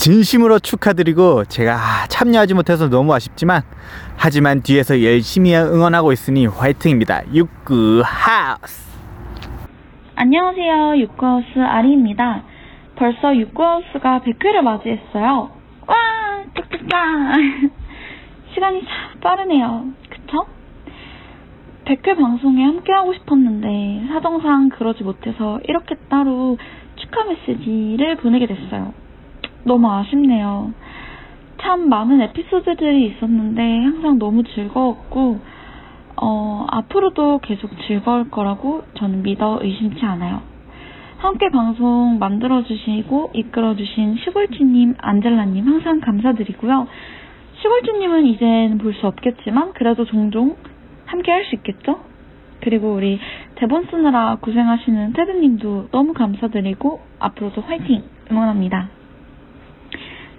[0.00, 1.76] 진심으로 축하드리고 제가
[2.08, 3.60] 참여하지 못해서 너무 아쉽지만
[4.16, 8.88] 하지만 뒤에서 열심히 응원하고 있으니 화이팅입니다 육구하우스
[10.16, 10.96] 안녕하세요.
[11.00, 12.42] 육구하우스 아리입니다.
[12.96, 15.50] 벌써 육구하우스가 100회를 맞이했어요.
[15.86, 15.96] 와!
[16.56, 16.90] 짝짝짝!
[18.54, 19.84] 시간이 참 빠르네요.
[20.08, 20.46] 그쵸?
[21.86, 26.56] 100회 방송에 함께하고 싶었는데 사정상 그러지 못해서 이렇게 따로
[26.96, 28.92] 축하 메시지를 보내게 됐어요.
[29.64, 30.72] 너무 아쉽네요.
[31.62, 35.40] 참 많은 에피소드들이 있었는데 항상 너무 즐거웠고
[36.22, 40.42] 어, 앞으로도 계속 즐거울 거라고 저는 믿어 의심치 않아요.
[41.18, 46.86] 함께 방송 만들어주시고 이끌어주신 시골쥐님, 안젤라님 항상 감사드리고요.
[47.60, 50.56] 시골쥐님은 이젠 볼 수 없겠지만 그래도 종종
[51.04, 52.00] 함께 할 수 있겠죠?
[52.62, 53.18] 그리고 우리
[53.56, 58.99] 대본 쓰느라 고생하시는 테드님도 너무 감사드리고 앞으로도 화이팅 응원합니다.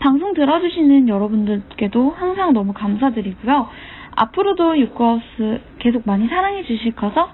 [0.01, 3.67] 방송 들어주시는 여러분들께도 항상 너무 감사드리고요.
[4.15, 7.29] 앞으로도 육구하우스 계속 많이 사랑해 주실 거죠?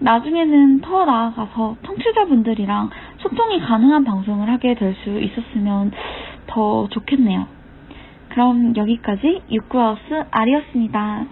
[0.00, 5.92] 나중에는 더 나아가서 청취자분들이랑 소통이 가능한 방송을 하게 될 수 있었으면
[6.46, 7.46] 더 좋겠네요.
[8.30, 11.26] 그럼 여기까지 육구하우스 아리였습니다.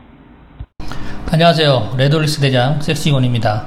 [1.32, 1.94] 안녕하세요.
[1.96, 3.66] 레돌리스 대장 섹시곤입니다.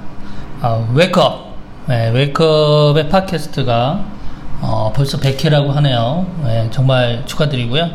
[0.61, 1.49] 아, 웨이크업.
[1.87, 4.18] 네, 웨이크업의 팟캐스트가
[4.61, 6.25] 어, 벌써 100회라고 하네요.
[6.43, 7.89] 네, 정말 축하드리고요.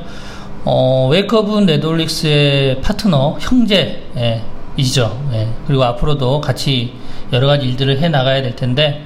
[0.64, 4.42] 어, 웨이크업은 레드홀릭스의 파트너, 형제, 예,
[4.76, 5.28] 이시죠.
[5.34, 6.94] 예, 그리고 앞으로도 같이
[7.32, 9.04] 여러 가지 일들을 해 나가야 될 텐데,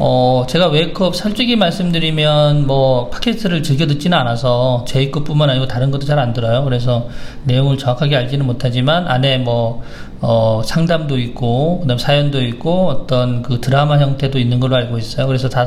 [0.00, 6.06] 어, 제가 웨이크업 솔직히 말씀드리면 뭐 팟캐스트를 즐겨 듣지는 않아서 제 것뿐만 아니고 다른 것도
[6.06, 6.64] 잘 안 들어요.
[6.64, 7.08] 그래서
[7.44, 9.82] 내용을 정확하게 알지는 못하지만 안에 뭐
[10.20, 15.28] 어, 상담도 있고 그다음 사연도 있고 어떤 그 드라마 형태도 있는 걸로 알고 있어요.
[15.28, 15.64] 그래서 다,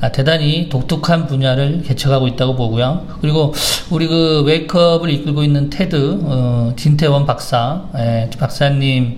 [0.00, 3.06] 아, 대단히 독특한 분야를 개척하고 있다고 보고요.
[3.22, 3.54] 그리고
[3.90, 9.16] 우리 그 웨이크업을 이끌고 있는 테드 어, 진태원 박사, 예, 박사님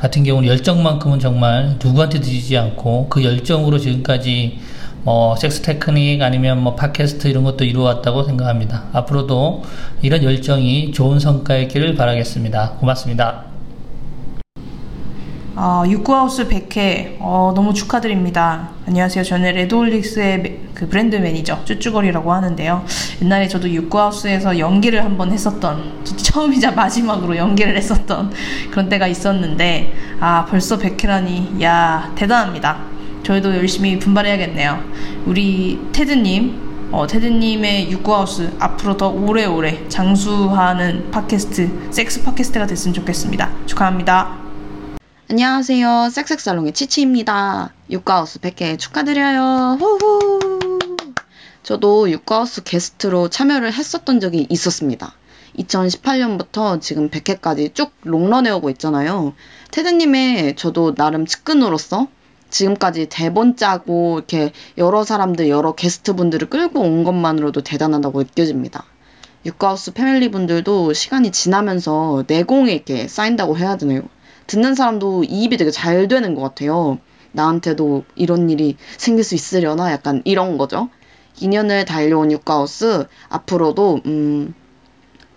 [0.00, 4.58] 같은 경우는 열정만큼은 정말 누구한테 드리지 않고 그 열정으로 지금까지
[5.02, 8.84] 뭐 섹스 테크닉 아니면 뭐 팟캐스트 이런 것도 이루어왔다고 생각합니다.
[8.92, 9.62] 앞으로도
[10.02, 12.72] 이런 열정이 좋은 성과에 있기를 바라겠습니다.
[12.80, 13.47] 고맙습니다.
[15.60, 18.68] 어, 육구하우스 100회 어, 너무 축하드립니다.
[18.86, 19.24] 안녕하세요.
[19.24, 22.84] 저는 레드홀릭스의 매- 그 브랜드 매니저 쭈쭈거리라고 하는데요.
[23.22, 28.32] 옛날에 저도 육구하우스에서 연기를 한번 했었던 처음이자 마지막으로 연기를 했었던
[28.70, 32.78] 그런 때가 있었는데 아 벌써 100회라니 야 대단합니다.
[33.24, 34.80] 저희도 열심히 분발해야겠네요.
[35.26, 43.50] 우리 테드님 어, 테드님의 육구하우스 앞으로 더 오래오래 장수하는 팟캐스트 섹스 팟캐스트가 됐으면 좋겠습니다.
[43.66, 44.47] 축하합니다.
[45.30, 46.08] 안녕하세요.
[46.10, 47.74] 섹섹살롱의 치치입니다.
[47.90, 49.76] 육가하우스 100회 축하드려요.
[49.78, 50.78] 후후.
[51.62, 55.12] 저도 육가하우스 게스트로 참여를 했었던 적이 있었습니다.
[55.58, 59.34] 2018년부터 지금 100회까지 쭉 롱런해오고 있잖아요.
[59.70, 62.06] 테드님의 저도 나름 측근으로서
[62.48, 68.84] 지금까지 대본 짜고 이렇게 여러 사람들, 여러 게스트분들을 끌고 온 것만으로도 대단하다고 느껴집니다.
[69.44, 74.08] 육가하우스 패밀리 분들도 시간이 지나면서 내공이 이렇게 쌓인다고 해야 되나요?
[74.48, 76.98] 듣는 사람도 이입이 되게 잘 되는 것 같아요.
[77.32, 80.88] 나한테도 이런 일이 생길 수 있으려나 약간 이런 거죠.
[81.36, 84.54] 2년을 달려온 육가우스 앞으로도 음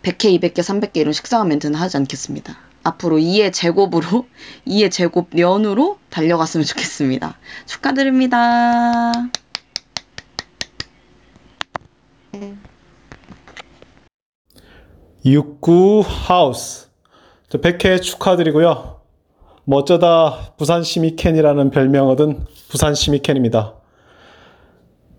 [0.02, 2.58] 100회, 200개, 300개 이런 식상한 멘트는 하지 않겠습니다.
[2.84, 4.26] 앞으로 2의 제곱으로
[4.66, 7.38] 2의 제곱 년으로 달려갔으면 좋겠습니다.
[7.68, 9.12] 축하드립니다.
[15.26, 16.90] 육구 하우스.
[17.50, 19.01] 저 100회 축하드리고요.
[19.66, 23.76] 뭐 어쩌다 부산 시미켄이라는 별명 얻은 부산 시미켄입니다.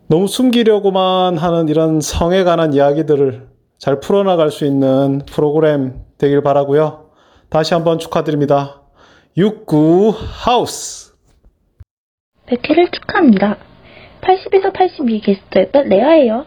[0.09, 7.11] 너무 숨기려고만 하는 이런 성에 관한 이야기들을 잘 풀어나갈 수 있는 프로그램 되길 바라고요.
[7.49, 8.83] 다시 한번 축하드립니다.
[9.37, 11.15] 육구 하우스.
[12.47, 13.57] 100회를 축하합니다.
[14.21, 16.45] 80에서 82 게스트였던 레아예요.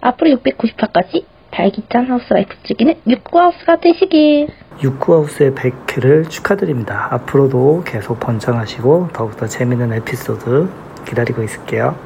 [0.00, 4.48] 앞으로 690화까지 발기찬 하우스와이프 즐기는 육구 하우스가 되시길.
[4.80, 7.08] 육구하우스의 100회를 축하드립니다.
[7.10, 10.68] 앞으로도 계속 번창하시고 더욱더 재밌는 에피소드
[11.06, 11.96] 기다리고 있을게요.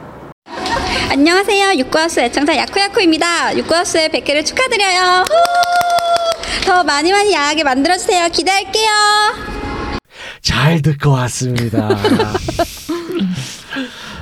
[1.11, 1.79] 안녕하세요.
[1.79, 3.57] 육구하우스 애청자 야쿠야쿠입니다.
[3.59, 5.25] 육구하우스의 100회를 축하드려요.
[5.29, 6.67] 후!
[6.67, 8.29] 더 많이 많이 야하게 만들어주세요.
[8.29, 8.91] 기대할게요.
[10.43, 11.89] 잘 듣고 왔습니다.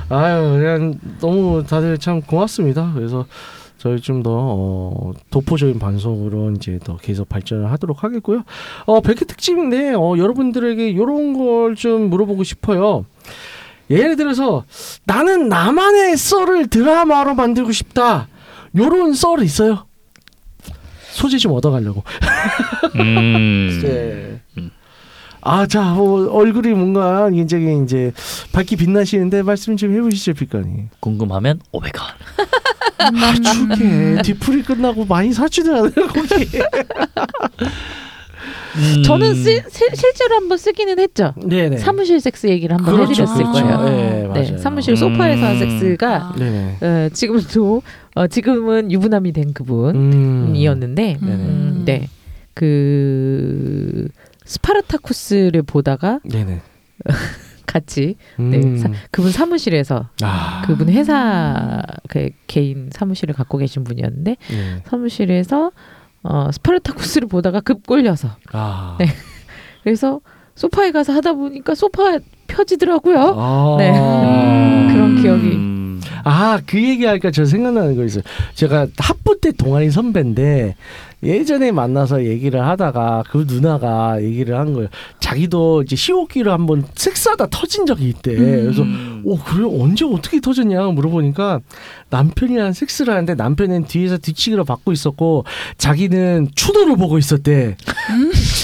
[0.09, 2.91] 아유, 그냥 너무 다들 참 고맙습니다.
[2.95, 3.25] 그래서
[3.77, 8.43] 저희 좀더 어, 도포적인 방송으로 이제 더 계속 발전을 하도록 하겠고요.
[8.85, 13.05] 어, 100회 특집인데 어, 여러분들에게 이런 걸 좀 물어보고 싶어요.
[13.89, 14.63] 예를 들어서
[15.03, 18.27] 나는 나만의 썰을 드라마로 만들고 싶다.
[18.75, 19.85] 요런 썰 있어요?
[21.11, 22.03] 소재 좀 얻어가려고.
[22.95, 23.79] 음.
[23.83, 24.41] 네.
[25.41, 28.11] 아, 자, 뭐, 얼굴이 뭔가 굉장히 이제
[28.51, 30.85] 밝게 빛나시는데 말씀 좀 해보시죠, 빛간이.
[30.99, 32.01] 궁금하면 500원.
[32.97, 36.59] 아, 추게 뒤풀이 끝나고 많이 사주더라고요, 거기.
[38.77, 39.03] 음.
[39.03, 41.33] 저는 쓰, 실- 실제로 한번 쓰기는 했죠.
[41.37, 41.77] 네네.
[41.77, 43.63] 사무실 섹스 얘기를 한번 그렇죠, 해드렸을 그렇죠.
[43.63, 43.83] 거예요.
[43.83, 44.57] 네, 맞아요.
[44.57, 45.59] 사무실 소파에서 한 음.
[45.79, 46.77] 섹스가 네네.
[46.81, 47.81] 어, 지금도
[48.15, 51.27] 어, 지금은 유부남이 된 그분이었는데, 음.
[51.27, 52.09] 음, 네,
[52.53, 54.07] 그
[54.45, 56.61] 스파르타쿠스를 보다가 네네.
[57.65, 58.49] 같이 음.
[58.51, 60.63] 네, 사- 그분 사무실에서 아.
[60.65, 64.81] 그분 회사 그 개인 사무실을 갖고 계신 분이었는데 네.
[64.85, 65.71] 사무실에서
[66.23, 68.95] 어, 스파르타쿠스를 보다가 급 꼴려서 아.
[68.99, 69.07] 네.
[69.83, 70.21] 그래서
[70.55, 73.35] 소파에 가서 하다 보니까 소파 펴지더라고요.
[73.37, 73.75] 아.
[73.77, 73.91] 네.
[74.93, 75.47] 그런 기억이.
[75.47, 76.01] 음.
[76.23, 78.23] 아, 그 얘기하니까 저 생각나는 거 있어요.
[78.55, 80.75] 제가 학부 때 동아리 선배인데
[81.25, 84.87] 예전에 만나서 얘기를 하다가 그 누나가 얘기를 한 거예요.
[85.19, 88.35] 자기도 이제 시오키를 한번 섹스하다 터진 적이 있대.
[88.35, 88.83] 그래서
[89.23, 91.59] 오 그래 언제 어떻게 터졌냐 물어보니까
[92.09, 95.45] 남편이랑 섹스를 하는데 남편은 뒤에서 뒤치기를 받고 있었고
[95.77, 97.75] 자기는 추노를 보고 있었대.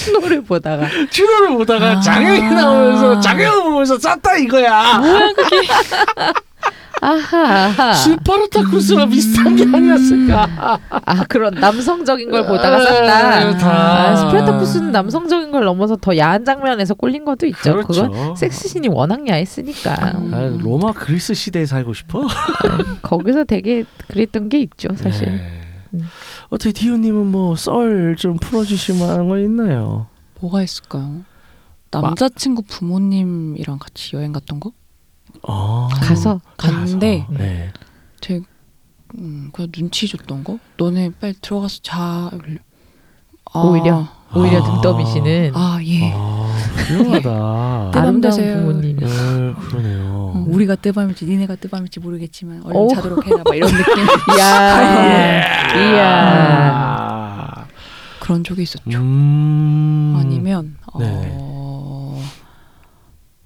[0.04, 4.98] 추노를 보다가 추노를 보다가 장혁이 나오면서 장혁을 보면서 쌌다 이거야.
[4.98, 5.56] 뭐야 그게?
[7.04, 7.92] 아하, 아하.
[7.94, 10.78] 스파르타쿠스랑 비슷한 게 아니었을까?
[10.88, 13.58] 아 그런 남성적인 걸 보다가 아, 쌌다.
[13.58, 13.70] 다.
[14.10, 17.74] 아, 스파르타쿠스는 남성적인 걸 넘어서 더 야한 장면에서 꼴린 것도 있죠.
[17.78, 18.08] 그 그렇죠.
[18.10, 19.94] 건 섹스신이 워낙 야했으니까.
[20.32, 22.24] 아, 로마 그리스 시대에 살고 싶어?
[23.02, 25.26] 거기서 되게 그랬던 게 있죠, 사실.
[25.90, 26.02] 네.
[26.50, 30.06] 어떻게 디오님은 뭐 썰 좀 풀어주실 만한 거 있나요?
[30.40, 31.22] 뭐가 있을까요?
[31.90, 34.70] 남자친구 부모님이랑 같이 여행 갔던 거?
[35.42, 35.88] 어.
[35.92, 37.72] 가서 갔는데 네.
[38.20, 38.40] 제
[39.18, 40.58] 음, 그냥 눈치 줬던 거?
[40.76, 42.30] 너네 빨리 들어가서 자.
[43.54, 46.10] 아, 오히려 오히려 등 떠미시는 아 예.
[46.88, 47.28] 훌륭하다.
[47.92, 48.36] 내맘 아름다운.
[48.36, 48.96] 부모님.
[48.96, 49.06] 네,
[49.54, 50.32] 그러네요.
[50.34, 52.88] 어, 우리가 뜨밤일지 니네가 뜨밤일지 모르겠지만 얼른 오.
[52.88, 53.84] 자도록 해라 막 이런 느낌.
[54.38, 56.06] 이야, 이야.
[56.74, 57.66] 아.
[58.20, 58.98] 그런 적이 있었죠.
[58.98, 60.14] 음.
[60.16, 61.28] 아니면 네.
[61.34, 62.22] 어,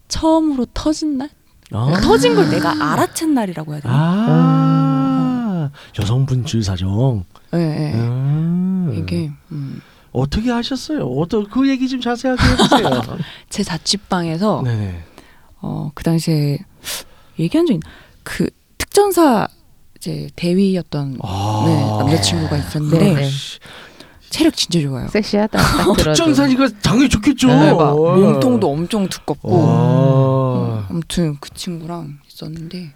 [0.07, 1.31] 처음으로 터진 날?
[1.73, 2.01] 아.
[2.03, 3.95] 터진 걸 내가 알아챈 날이라고 해야 되나?
[3.97, 5.71] 아.
[5.99, 7.25] 여성분 주사정.
[7.55, 7.93] 예, 예.
[7.95, 8.95] 음.
[8.97, 9.81] 이게 음,
[10.13, 11.05] 어떻게 하셨어요?
[11.05, 13.03] 어떤 그 얘기 좀 자세하게 해주세요.
[13.51, 15.03] 제 자취방에서 네네.
[15.63, 16.59] 어, 그 당시에
[17.39, 17.89] 얘기한 적 있나?
[18.23, 18.49] 그
[18.79, 19.49] 특전사
[19.97, 21.65] 이제 대위였던 아.
[21.67, 23.29] 네, 남자친구가 있었는데 네네.
[24.31, 25.09] 체력 진짜 좋아요.
[25.09, 25.59] 섹시하다.
[25.59, 26.03] 딱 들어도.
[26.03, 27.49] 특전사니까 당연히 좋겠죠.
[27.49, 29.65] 네, 막 몸통도 엄청 두껍고 와.
[29.65, 30.36] 음,
[30.89, 32.95] 아무튼 그 친구랑 있었는데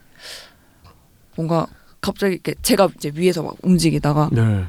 [1.37, 1.67] 뭔가
[2.01, 4.65] 갑자기 이렇게 제가 이제 위에서 막 움직이다가 네.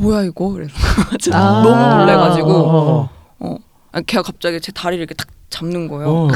[0.00, 0.74] 뭐야 이거 그래서
[1.32, 1.62] 아.
[1.62, 3.10] 너무 놀래가지고 어.
[3.38, 3.56] 어
[3.92, 6.08] 아니, 걔가 갑자기 제 다리를 이렇게 탁 잡는 거예요.
[6.08, 6.28] 어.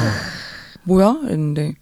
[0.84, 1.20] 뭐야?
[1.24, 1.74] 했는데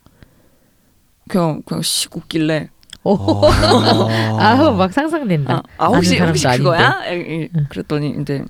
[1.29, 2.71] 그냥 그냥 씩 웃길래
[3.05, 3.15] 오.
[3.15, 3.49] 어.
[4.41, 5.63] 아우 막 상상된다.
[5.77, 7.03] 아, 아 혹시 혹시 그거야?
[7.07, 8.45] 에, 에, 그랬더니 이제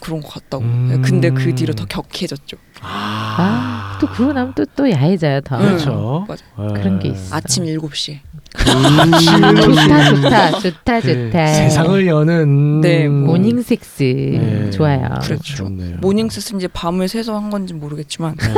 [0.00, 0.64] 그런 것 같다고.
[0.64, 1.02] 음.
[1.04, 2.56] 근데 그 뒤로 더 격해졌죠.
[2.80, 3.67] 아,
[4.00, 5.58] 또 그러고 나면 또, 또 야해져요, 더.
[5.58, 6.24] 그렇죠.
[6.28, 6.44] 맞아.
[6.56, 7.36] 그런 게 있어.
[7.36, 8.18] 아침 7시에.
[8.58, 11.46] 좋다, 좋다, 좋다, 그 좋다.
[11.46, 13.28] 세상을 여는 네, 뭐.
[13.36, 14.02] morning 섹스.
[14.02, 14.70] 네.
[14.70, 15.08] 좋아요.
[15.22, 15.56] 그렇죠.
[15.56, 15.96] 좋네요.
[16.00, 18.54] morning 섹스인지 밤을 새서 한 건지 모르겠지만 네.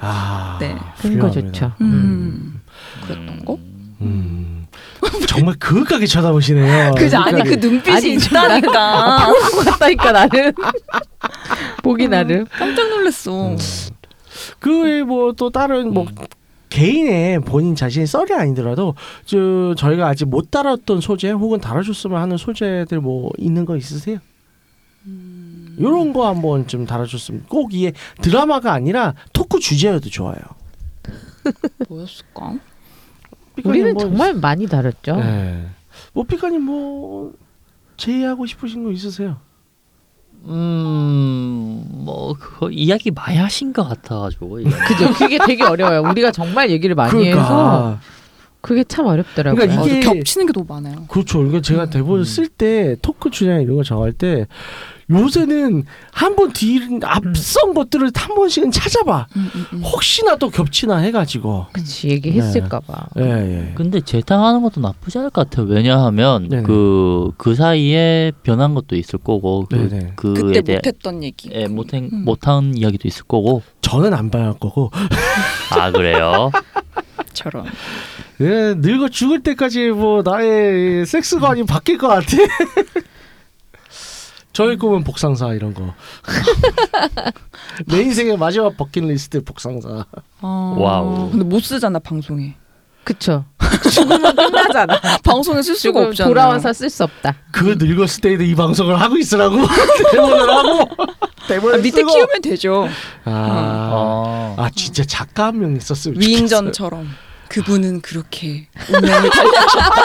[0.00, 0.76] 아, 네.
[1.00, 1.30] 그런 거.
[1.30, 1.72] 좋죠.
[1.80, 2.60] 음.
[3.06, 3.58] 그랬던 거?
[4.00, 4.66] 음.
[5.26, 6.94] 정말 그윽하게 쳐다보시네요.
[6.96, 9.26] 그죠 아니 그 눈빛이 아니, 있다니까.
[9.26, 10.52] 그런 거 같다니까, 나는.
[11.82, 12.46] 보기 나름.
[12.58, 13.56] 깜짝 놀랐어.
[14.58, 16.06] 그 외에 뭐또 다른 뭐
[16.68, 18.94] 개인의 본인 자신의 썰이 아니더라도
[19.24, 24.18] 저 저희가 아직 못 다뤘던 소재 혹은 다뤄줬으면 하는 소재들 뭐 있는 거 있으세요?
[25.78, 27.92] 이런 거 한번 좀 다뤄줬으면 꼭 이게
[28.22, 30.38] 드라마가 아니라 토크 주제여도 좋아요.
[31.88, 32.58] 뭐였을까?
[33.64, 35.16] 우리는 뭐 정말 많이 다뤘죠.
[35.16, 35.66] 네.
[36.12, 37.32] 뭐 피카님 뭐
[37.96, 39.38] 제의하고 싶으신 거 있으세요?
[40.48, 44.60] 음, 뭐 그거 이야기 많이 하신 것 같아가지고.
[44.88, 45.12] 그죠?
[45.18, 46.02] 그게 되게 어려워요.
[46.02, 47.98] 우리가 정말 얘기를 많이 해서
[48.60, 49.60] 그게 참 어렵더라고요.
[49.60, 51.04] 그러니까 이게- 겹치는 게 너무 많아요.
[51.08, 51.38] 그렇죠.
[51.38, 54.46] 그러니까 제가 대본 쓸때 토크 주제나 이런 거 정할 때
[55.08, 59.26] 요새는 한 번 뒤 앞선 것들을 한 번씩은 찾아봐.
[59.36, 59.82] 음, 음, 음.
[59.82, 61.66] 혹시나 또 겹치나 해가지고.
[61.72, 63.06] 그치 얘기했을까봐.
[63.18, 63.72] 예 예.
[63.76, 65.66] 근데 재탕하는 것도 나쁘지 않을 것 같아요.
[65.66, 66.62] 왜냐하면 네네.
[66.64, 70.12] 그 그 사이에 변한 것도 있을 거고 그 네네.
[70.16, 71.50] 그에 그때 대해 못했던 얘기.
[71.52, 72.24] 예, 못한 음.
[72.24, 73.62] 못한 이야기도 있을 거고.
[73.82, 74.90] 저는 안 봐할 거고.
[75.70, 76.50] 아 그래요?
[77.32, 77.64] 저런.
[78.40, 82.26] 예, 늙어 죽을 때까지 뭐 나의 섹스관이 바뀔 것 같아.
[84.56, 85.92] 저희 꿈은 복상사 이런 거.
[87.88, 90.06] 내 인생의 마지막 버킷리스트 복상사.
[90.40, 91.28] 아, wow.
[91.30, 92.56] 근데 못 쓰잖아 방송에.
[93.04, 93.44] 그쵸.
[93.92, 94.98] 죽으면 끝나잖아.
[95.22, 96.28] 방송에 쓸 수가 없잖아.
[96.28, 97.34] 돌아와서 쓸 수 없다.
[97.52, 99.56] 그 늙었을 때에도 이 방송을 하고 있으라고
[100.12, 100.88] 대본을 하고
[101.48, 102.12] 대본을 아, 밑에 쓰고.
[102.14, 102.88] 키우면 되죠.
[103.26, 104.54] 아, 어.
[104.58, 106.34] 아 진짜 작가 한 명 있었으면 좋겠어요.
[106.34, 107.10] 위인전처럼.
[107.48, 110.02] 그분은 그렇게 운명을 달리하셨다.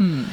[0.00, 0.26] 음.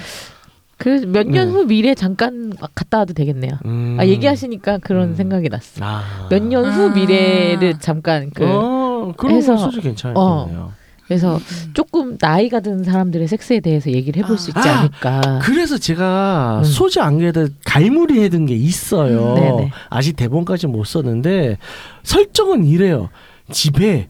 [0.77, 1.53] 그몇년 네.
[1.53, 3.51] 후 미래 잠깐 갔다 와도 되겠네요.
[3.65, 3.97] 음.
[3.99, 5.83] 아 얘기하시니까 그런 생각이 났어.
[5.83, 6.27] 아.
[6.29, 6.93] 몇년후 아.
[6.93, 10.71] 미래를 잠깐 그 어, 그런 해서- 거 소주 괜찮겠네요.
[11.07, 11.39] 그래서
[11.73, 15.39] 조금 나이가 든 사람들의 섹스에 대해서 얘기를 해볼 수 있지 아, 않을까.
[15.41, 16.63] 그래서 제가 음.
[16.65, 19.35] 소재 안 그래도 갈무리 해둔 게 있어요.
[19.35, 19.71] 음, 네네.
[19.89, 21.59] 아직 대본까지 못 썼는데
[22.03, 23.07] 설정은 이래요.
[23.51, 24.09] 집에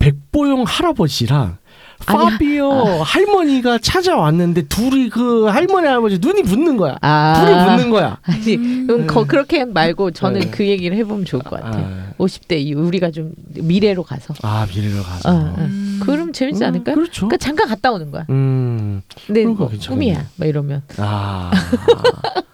[0.00, 1.58] 백보용 할아버지랑
[2.06, 6.96] 아니, 파비오 할머니가 찾아왔는데 둘이 그 할머니 할아버지 눈이 붙는 거야.
[7.00, 7.34] 아.
[7.44, 8.18] 둘이 붙는 거야.
[8.22, 10.50] 아니, 그럼 거, 그렇게 말고 저는 네.
[10.50, 11.86] 그 얘기를 해보면 좋을 것 같아요.
[11.86, 14.34] 아, 50대 이 우리가 좀 미래로 가서.
[14.42, 15.30] 아 미래로 가서.
[15.30, 15.68] 어, 어.
[16.04, 16.94] 그럼 재밌지 음, 않을까요?
[16.96, 17.26] 그렇죠.
[17.26, 18.24] 그러니까 잠깐 갔다 오는 거야.
[18.30, 19.02] 음.
[19.26, 20.14] 근데 뭐 괜찮겠네요.
[20.14, 20.26] 꿈이야.
[20.36, 20.82] 막 이러면.
[20.98, 21.50] 아.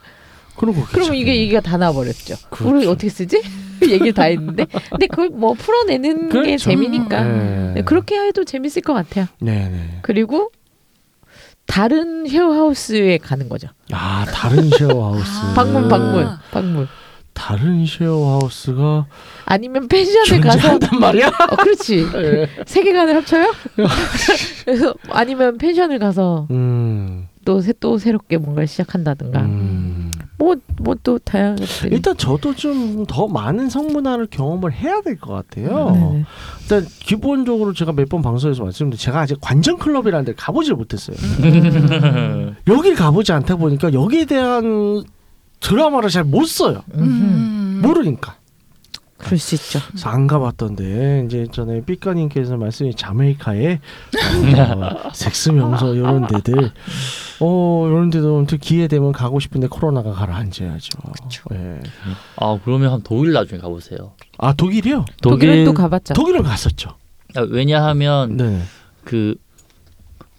[0.68, 1.36] 거 그러면 이게.
[1.36, 2.36] 얘기가 다 나와버렸죠.
[2.50, 2.76] 그렇죠.
[2.76, 3.40] 우리 어떻게 쓰지?
[3.82, 6.56] 얘기를 다 했는데 근데 그걸 뭐 풀어내는 게 그렇죠.
[6.70, 7.72] 재미니까 네.
[7.76, 9.26] 네, 그렇게 해도 재밌을 것 같아요.
[9.40, 9.98] 네 네.
[10.02, 10.50] 그리고
[11.66, 13.68] 다른 쉐어하우스에 가는 거죠.
[13.92, 15.24] 아 다른 쉐어하우스.
[15.56, 16.88] 방문 방문 방문.
[17.32, 19.06] 다른 쉐어하우스가
[19.46, 21.28] 아니면 펜션을 가서 존재한단 말이야?
[21.50, 22.06] 어, 그렇지.
[22.12, 22.48] 네.
[22.66, 23.54] 세계관을 합쳐요?
[24.66, 27.28] 그래서 아니면 펜션을 가서 음.
[27.44, 29.40] 또, 새, 또 새롭게 뭔가를 시작한다든가
[30.38, 35.90] 뭐뭐 또 다양하게 일단 저도 좀 더 많은 성문화를 경험을 해야 될 것 같아요.
[35.92, 36.24] 네네.
[36.62, 41.16] 일단 기본적으로 제가 몇 번 방송에서 말씀드린 제가 아직 관전 클럽이라는 데를 가보질 못했어요.
[42.68, 45.02] 여길 가보지 않다 보니까 여기에 대한
[45.60, 46.82] 드라마를 잘 못 써요.
[47.82, 48.36] 모르니까.
[49.20, 49.78] 그럴 수 있죠.
[49.88, 53.80] 그래서 안 가봤던데 이제 전에 삐까님께서 말씀이 자메이카에
[54.58, 56.72] 어, 섹스 명소 이런 데들
[57.40, 60.98] 어 이런 데도 아무튼 기회 되면 가고 싶은데 코로나가 가라앉아야죠.
[61.50, 61.80] 네.
[62.36, 64.12] 아 그러면 한 독일 나중에 가보세요.
[64.38, 65.04] 아 독일이요?
[65.22, 66.14] 독일은 또 가봤죠.
[66.14, 66.90] 독일은 갔었죠.
[67.36, 68.60] 아, 왜냐하면 네.
[69.04, 69.36] 그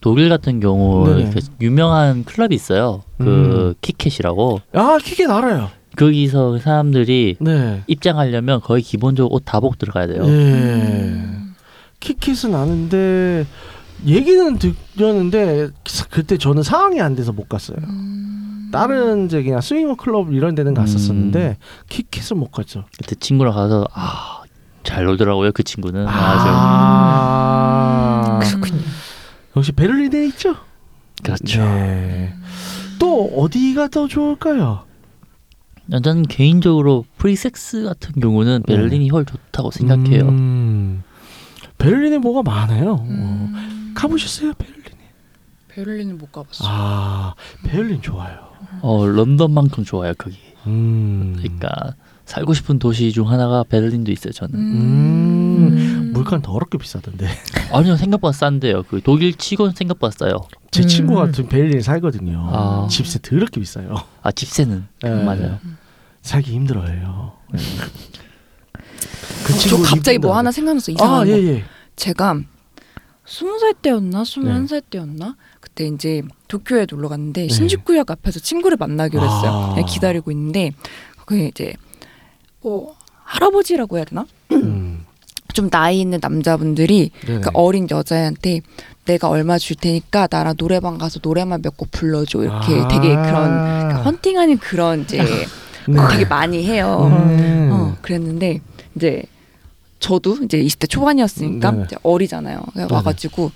[0.02, 1.22] 독일 같은 경우 네네.
[1.22, 3.04] 이렇게 유명한 클럽이 있어요.
[3.20, 3.74] 그 음.
[3.82, 4.62] 키켓이라고.
[4.74, 5.70] 아 키켓 알아요.
[5.98, 7.84] 거기서 사람들이 네.
[7.88, 10.24] 입장하려면 거의 기본적으로 옷 다복 들어가야 돼요.
[10.26, 11.24] 예.
[12.00, 13.46] 키켓은 아는데
[14.06, 15.70] 얘기는 듣렸는데
[16.10, 17.78] 그때 저는 상황이 안 돼서 못 갔어요.
[18.72, 21.58] 다른 이제 그냥 스윙어 클럽 이런 데는 갔었었는데
[21.90, 22.86] 키켓은 못 갔죠.
[22.98, 24.42] 그때 친구랑 가서 아
[24.84, 28.82] 잘 놀더라고요 그 친구는 아주 아 그렇군요.
[29.56, 30.56] 역시 베를린에 있죠.
[31.24, 31.62] 그렇죠.
[31.62, 32.34] 네.
[32.98, 34.84] 또 어디가 더 좋을까요?
[36.00, 40.30] 저는 개인적으로 프리섹스 같은 경우는 베를린이 훨 좋다고 생각해요.
[40.30, 41.04] 음,
[41.78, 43.06] 베를린에 뭐가 많아요.
[43.08, 43.50] 어,
[43.96, 44.82] 가보셨어요 베를린?
[45.68, 46.70] 베를린은 못 가봤어요.
[46.70, 47.34] 아
[47.66, 48.38] 베를린 좋아요.
[48.82, 50.38] 어 런던만큼 좋아요 거기.
[50.68, 51.36] 음.
[51.38, 54.56] 그러니까 살고 싶은 도시 중 하나가 베를린도 있어요 저는.
[54.56, 57.28] 음, 물가는 더럽게 비싸던데.
[57.74, 58.84] 아니요 생각보다 싼데요.
[58.84, 60.42] 그 독일 치고는 생각보다 싸요.
[60.72, 62.50] 제 친구 같은 베를린에 살거든요.
[62.52, 62.88] 아.
[62.90, 63.96] 집세 더럽게 비싸요.
[64.22, 65.24] 아 집세는 네.
[65.24, 65.60] 맞아요.
[66.22, 67.34] 살기 힘들어요.
[67.52, 67.60] 네.
[68.80, 70.34] 어, 저 갑자기 뭐 힘들어요.
[70.34, 71.28] 하나 생각났어 이상한 아, 거.
[71.30, 71.64] 예, 예.
[71.96, 72.40] 제가
[73.26, 74.68] 스무 살 때였나 스물한 네.
[74.68, 77.48] 살 때였나 그때 이제 도쿄에 놀러 갔는데 네.
[77.50, 79.52] 신주쿠역 앞에서 친구를 만나기로 했어요.
[79.52, 79.76] 아.
[79.76, 80.72] 네, 기다리고 있는데
[81.26, 81.74] 그게 이제
[82.62, 84.26] 뭐 할아버지라고 해야 되나?
[84.52, 85.06] 음.
[85.54, 87.42] 좀 나이 있는 남자분들이 네네.
[87.42, 88.62] 그 어린 여자애한테
[89.04, 92.88] 내가 얼마 줄 테니까 나랑 노래방 가서 노래만 몇 곡 불러줘 이렇게 아.
[92.88, 95.18] 되게 그런 그 헌팅하는 그런 이제
[95.92, 96.02] 네.
[96.12, 97.10] 되게 많이 해요.
[97.12, 97.70] 음.
[97.72, 98.62] 어, 그랬는데
[98.96, 99.24] 이제
[100.00, 101.84] 저도 이제 20대 초반이었으니까 네.
[101.86, 102.62] 이제 어리잖아요.
[102.76, 102.94] 네네.
[102.94, 103.52] 와가지고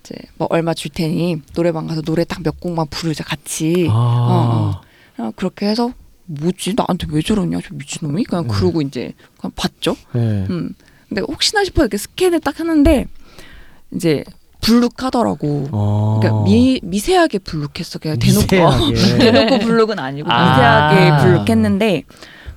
[0.00, 3.86] 이제 뭐 얼마 줄 테니 노래방 가서 노래 딱 몇 곡만 부르자 같이.
[3.90, 4.80] 아.
[5.18, 5.32] 어, 어.
[5.36, 5.92] 그렇게 해서
[6.26, 8.54] 뭐지 나한테 왜 저러냐 저 미친놈이 그냥 네.
[8.54, 9.96] 그러고 이제 그냥 봤죠.
[10.12, 10.46] 네.
[10.48, 10.74] 음.
[11.08, 13.06] 근데 혹시나 싶어 이렇게 스캔을 딱 하는데
[13.92, 14.24] 이제
[14.60, 15.68] 불룩하더라고.
[15.72, 16.18] 어.
[16.20, 17.98] 그러니까 미, 미세하게 불룩했어.
[17.98, 18.94] 그냥 대놓고 미세하게.
[19.18, 20.50] 대놓고 불룩은 아니고 아.
[20.50, 22.02] 미세하게 불룩했는데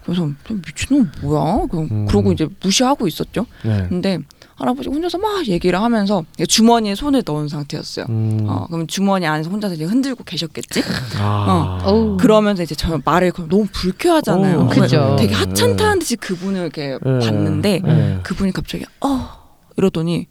[0.06, 1.66] 그래서 저 미친놈 뭐야?
[1.72, 2.06] 그 음.
[2.08, 3.46] 그러고 이제 무시하고 있었죠.
[3.64, 3.86] 네.
[3.88, 4.20] 근데
[4.56, 8.06] 할아버지 혼자서 막 얘기를 하면서 주머니에 손을 넣은 상태였어요.
[8.10, 8.46] 음.
[8.48, 10.84] 어, 그럼 주머니 안에서 혼자서 이제 흔들고 계셨겠지.
[11.20, 11.80] 아.
[11.84, 12.18] 어.
[12.20, 14.60] 그러면서 이제 저 말을 걸- 너무 불쾌하잖아요.
[14.60, 15.16] 어, 그죠.
[15.18, 17.20] 되게 하찮다는 듯이 그분을 이렇게 네.
[17.20, 18.20] 봤는데 네.
[18.24, 19.30] 그분이 갑자기 어
[19.78, 20.28] 이러더니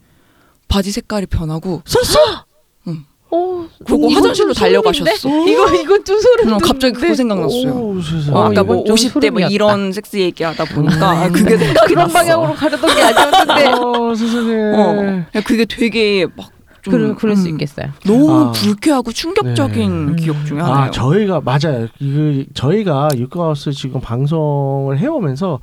[0.73, 2.45] 바지 색깔이 변하고 썼어?
[2.87, 3.05] 응.
[3.29, 5.29] 어, 그리고 화장실로 좀 달려가셨어.
[5.47, 6.49] 이거 이건 좀 소름.
[6.49, 7.71] 음, 갑자기 그거 생각났어요.
[7.71, 8.35] 오, 세상에.
[8.35, 9.41] 어, 아까 뭐좀 50대 뭐.
[9.41, 12.13] 이런 섹스 얘기하다 보니까 아, 그게 생각이 그런 났어.
[12.13, 13.67] 방향으로 가려던 게 아니었는데.
[13.73, 14.53] 어, 세상에.
[14.75, 16.49] 어, 그게 되게 막
[16.81, 17.91] 좀, 그럴, 그럴 수 음, 있겠어요.
[18.05, 18.51] 너무 아.
[18.51, 20.85] 불쾌하고 충격적인 기억 중에 하나예요.
[20.85, 21.87] 아 저희가 맞아요.
[21.99, 25.59] 그 저희가 유카하우스 지금 방송을 해오면서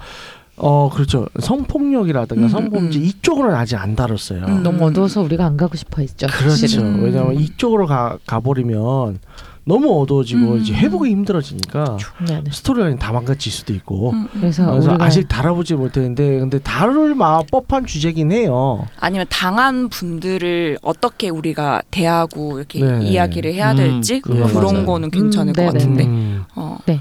[0.63, 3.05] 어 그렇죠 성폭력이라든가 음, 성범죄 음.
[3.05, 4.45] 이쪽으로는 아직 안 다뤘어요.
[4.47, 4.63] 음.
[4.63, 6.27] 너무 어두워서 우리가 안 가고 싶어 했죠.
[6.27, 6.57] 그렇죠.
[6.57, 7.03] 사실은.
[7.03, 9.21] 왜냐하면 이쪽으로 가 가버리면
[9.65, 10.59] 너무 어두워지고 음.
[10.59, 11.97] 이제 회복이 힘들어지니까
[12.27, 12.51] 네, 네.
[12.51, 14.11] 스토리라인 다 망가질 수도 있고.
[14.11, 14.29] 음, 음.
[14.41, 18.87] 그래서, 그래서 우리가 아직 다뤄보지 못했는데 근데 다룰 마 법한 주제긴 해요.
[18.99, 23.07] 아니면 당한 분들을 어떻게 우리가 대하고 이렇게 네.
[23.07, 24.87] 이야기를 해야 음, 될지 네, 그런 맞아요.
[24.87, 25.73] 거는 괜찮을 음, 것 네네.
[25.73, 26.05] 같은데.
[26.05, 26.79] 음, 어.
[26.87, 27.01] 네.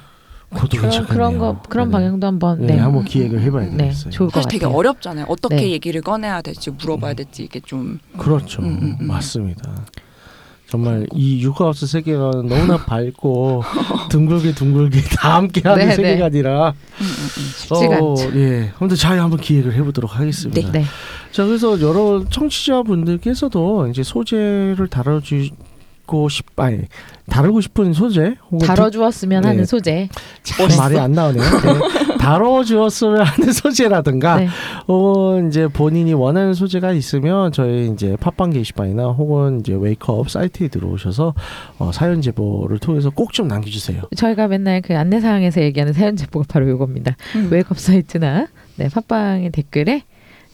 [0.50, 1.08] 그것도 그런 괜찮겠네요.
[1.08, 1.92] 그런 거 그런 네.
[1.92, 2.80] 방향도 한번 네, 네.
[2.80, 4.12] 한번 기획을 해봐야 네, 되겠어요.
[4.12, 4.78] 좋을 것 사실 되게 같아요.
[4.78, 5.26] 어렵잖아요.
[5.30, 5.72] 어떻게 네.
[5.72, 8.62] 얘기를 꺼내야 될지 물어봐야 될지 이게 좀 그렇죠.
[8.62, 9.08] 음, 음, 음.
[9.08, 9.86] 맞습니다.
[10.68, 13.64] 정말 이 육하우스 세계가 너무나 밝고
[14.10, 15.96] 둥글게 둥글게 다 함께하는 네, 네.
[15.96, 16.74] 세계관이라
[17.58, 18.40] 쉽지가 어, 않죠.
[18.40, 18.72] 예.
[18.80, 20.72] 아무튼 잘 한번 기획을 해보도록 하겠습니다.
[20.72, 20.84] 네.
[21.32, 25.50] 자 그래서 여러 청취자분들께서도 이제 소재를 다뤄주
[26.10, 26.80] 고 듣고 싶 아니
[27.30, 29.48] 다루고 싶은 소재 혹은 다뤄주었으면 네.
[29.50, 30.10] 하는 소재.
[30.42, 31.44] 참 말이 안 나오네요.
[31.44, 32.18] 네.
[32.20, 34.48] 다뤄주었으면 하는 소재라든가, 네.
[34.88, 41.36] 혹은 이제 본인이 원하는 소재가 있으면 저희 이제 팟빵 게시판이나 혹은 이제 웨이크업 사이트에 들어오셔서
[41.78, 44.02] 어, 사연 제보를 통해서 꼭 좀 남겨주세요.
[44.18, 47.16] 저희가 맨날 그 안내 사항에서 얘기하는 사연 제보가 바로 이겁니다.
[47.52, 48.48] 웨이크업 사이트나
[48.78, 50.04] 네, 팟빵의 댓글에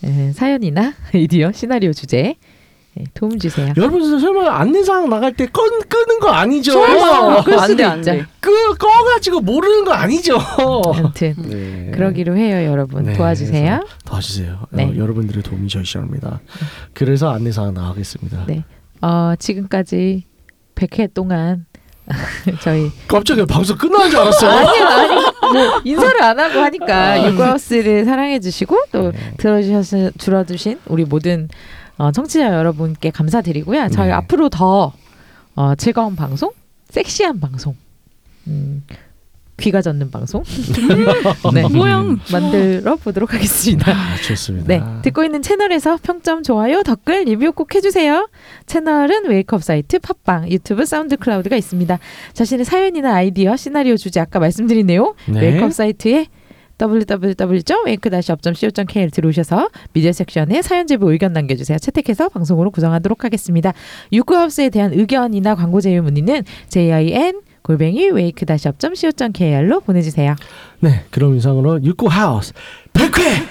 [0.03, 2.35] 에, 사연이나 아이디어, 시나리오 주제 에,
[3.13, 3.73] 도움 주세요.
[3.75, 6.71] 여러분 설마 안내사항 나갈 때 끄, 끄는 거 아니죠?
[6.71, 8.01] 설마 끌안 수도 있죠.
[8.01, 8.25] 돼.
[8.39, 10.37] 끄 꺼가지고 모르는 거 아니죠?
[10.37, 11.91] 아무튼 네.
[11.93, 13.03] 그러기로 해요, 여러분.
[13.03, 13.85] 네, 도와주세요.
[14.05, 14.67] 도와주세요.
[14.71, 14.85] 네.
[14.85, 16.39] 어, 여러분들의 도움이 저희 시원합니다.
[16.93, 18.45] 그래서 안내사항 나가겠습니다.
[18.47, 18.63] 네.
[19.01, 20.23] 어, 지금까지
[20.75, 21.65] 100회 동안
[22.61, 24.47] 저희 깜짝이야 방송 끝나는 줄 알았어.
[24.47, 29.33] 아니요, 아니 뭐 인사를 안 하고 하니까 육아하우스를 사랑해 주시고 또 네.
[29.37, 31.49] 들어주셔서 들어주신 우리 모든
[31.97, 33.89] 어, 청취자 여러분께 감사드리고요.
[33.89, 34.13] 저희 네.
[34.13, 34.93] 앞으로 더
[35.55, 36.51] 어, 즐거운 방송,
[36.89, 37.75] 섹시한 방송,
[38.47, 38.83] 음,
[39.57, 40.43] 귀가 젖는 방송,
[41.53, 43.89] 네, 모양 만들어 보도록 하겠습니다.
[43.93, 44.67] 아, 좋습니다.
[44.67, 48.27] 네, 듣고 있는 채널에서 평점, 좋아요, 댓글, 리뷰 꼭 해주세요.
[48.65, 51.97] 채널은 웨이크업 사이트, 팟빵, 유튜브, 사운드 클라우드가 있습니다.
[52.33, 55.39] 자신의 사연이나 아이디어, 시나리오 주제 아까 말씀드린 내용 네.
[55.39, 56.27] 웨이크업 사이트에
[56.79, 61.79] www.wake-up.co.kr 들어오셔서 미디어 섹션에 사연 제보 의견 남겨주세요.
[61.79, 63.73] 채택해서 방송으로 구성하도록 하겠습니다.
[64.11, 70.35] 육구하우스에 대한 의견이나 광고 제휴 문의는 jin 골뱅이 wake-up.co.kr로 보내주세요.
[70.81, 72.53] 네, 그럼 이상으로 육구 하우스
[72.93, 73.47] 100회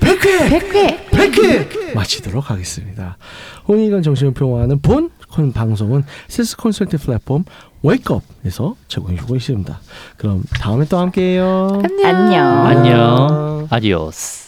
[0.00, 3.18] 100회 100회 100회 마치도록 하겠습니다.
[3.66, 7.44] 홍익인간 정신을 표방하는 본 콘- 방송은 섹스 컨설팅 플랫폼
[7.82, 9.78] 웨이크업에서 제공해주고 있습니다.
[10.16, 11.82] 그럼 다음에 또 함께해요.
[12.04, 12.66] 안녕.
[12.66, 13.66] 안녕.
[13.70, 14.47] adiós.